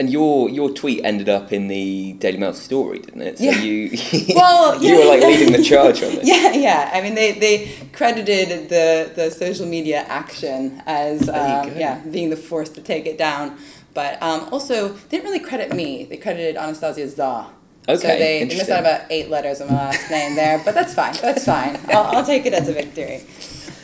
And 0.01 0.09
your 0.09 0.49
your 0.49 0.69
tweet 0.71 0.99
ended 1.05 1.29
up 1.29 1.53
in 1.53 1.67
the 1.67 2.13
Daily 2.13 2.39
Mail 2.43 2.55
story, 2.55 2.97
didn't 3.05 3.21
it? 3.21 3.37
So 3.37 3.43
Yeah. 3.43 3.61
you 3.61 3.75
Well, 4.35 4.81
you 4.81 4.89
yeah, 4.89 4.97
were 4.99 5.05
like 5.13 5.21
yeah. 5.21 5.27
leading 5.27 5.51
the 5.53 5.63
charge 5.63 6.01
on 6.01 6.15
this. 6.15 6.27
Yeah, 6.27 6.53
yeah. 6.53 6.89
I 6.91 7.01
mean, 7.03 7.13
they, 7.13 7.33
they 7.33 7.55
credited 7.93 8.69
the, 8.69 9.11
the 9.15 9.29
social 9.29 9.67
media 9.67 9.99
action 10.21 10.81
as 10.87 11.29
um, 11.29 11.77
yeah 11.83 12.01
being 12.15 12.31
the 12.31 12.41
force 12.49 12.69
to 12.77 12.81
take 12.81 13.05
it 13.05 13.17
down. 13.27 13.45
But 13.93 14.11
um, 14.23 14.39
also, 14.51 14.75
they 14.87 15.17
didn't 15.17 15.25
really 15.29 15.45
credit 15.51 15.69
me. 15.81 16.05
They 16.09 16.17
credited 16.17 16.55
Anastasia 16.57 17.07
Za. 17.07 17.45
so 17.85 17.93
Okay, 17.93 18.17
they, 18.23 18.45
they 18.45 18.55
missed 18.57 18.71
out 18.71 18.79
about 18.79 19.01
eight 19.11 19.29
letters 19.29 19.61
on 19.61 19.67
my 19.67 19.75
last 19.91 20.09
name 20.09 20.31
there, 20.35 20.57
but 20.65 20.73
that's 20.73 20.95
fine. 20.95 21.13
That's 21.21 21.45
fine. 21.45 21.77
I'll, 21.89 22.07
I'll 22.17 22.25
take 22.33 22.43
it 22.49 22.53
as 22.53 22.67
a 22.69 22.73
victory. 22.73 23.17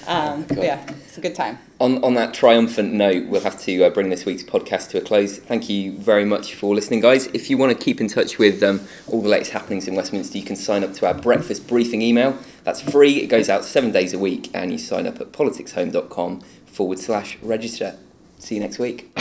Um, 0.08 0.44
but 0.44 0.60
yeah, 0.60 0.90
it's 0.90 1.18
a 1.18 1.22
good 1.22 1.36
time. 1.36 1.60
On, 1.80 2.04
on 2.04 2.14
that 2.14 2.34
triumphant 2.34 2.94
note, 2.94 3.28
we'll 3.28 3.42
have 3.42 3.60
to 3.62 3.84
uh, 3.84 3.90
bring 3.90 4.10
this 4.10 4.26
week's 4.26 4.42
podcast 4.42 4.90
to 4.92 4.98
a 5.00 5.02
close. 5.02 5.38
Thank 5.38 5.70
you 5.70 5.98
very 5.98 6.24
much 6.24 6.56
for 6.56 6.74
listening, 6.74 7.02
guys. 7.02 7.28
If 7.28 7.50
you 7.50 7.58
want 7.58 7.78
to 7.78 7.84
keep 7.84 8.00
in 8.00 8.08
touch 8.08 8.40
with 8.40 8.64
um, 8.64 8.82
all 9.08 9.22
the 9.22 9.30
latest 9.30 9.52
happenings 9.52 9.88
in 9.88 9.96
Westminster, 9.96 10.38
you 10.38 10.46
can 10.46 10.56
sign 10.56 10.84
up 10.84 10.94
to 10.94 11.06
our 11.06 11.14
breakfast 11.14 11.68
briefing 11.68 12.02
email. 12.02 12.38
That's 12.64 12.82
free, 12.82 13.18
it 13.22 13.28
goes 13.28 13.50
out 13.50 13.66
seven 13.66 13.92
days 13.92 14.14
a 14.14 14.20
week, 14.20 14.50
and 14.54 14.72
you 14.72 14.78
sign 14.78 15.06
up 15.06 15.20
at 15.20 15.34
politicshome.com 15.34 16.42
forward 16.66 17.00
slash 17.00 17.38
register. 17.42 17.98
See 18.40 18.56
you 18.56 18.62
next 18.62 18.80
week. 18.80 19.12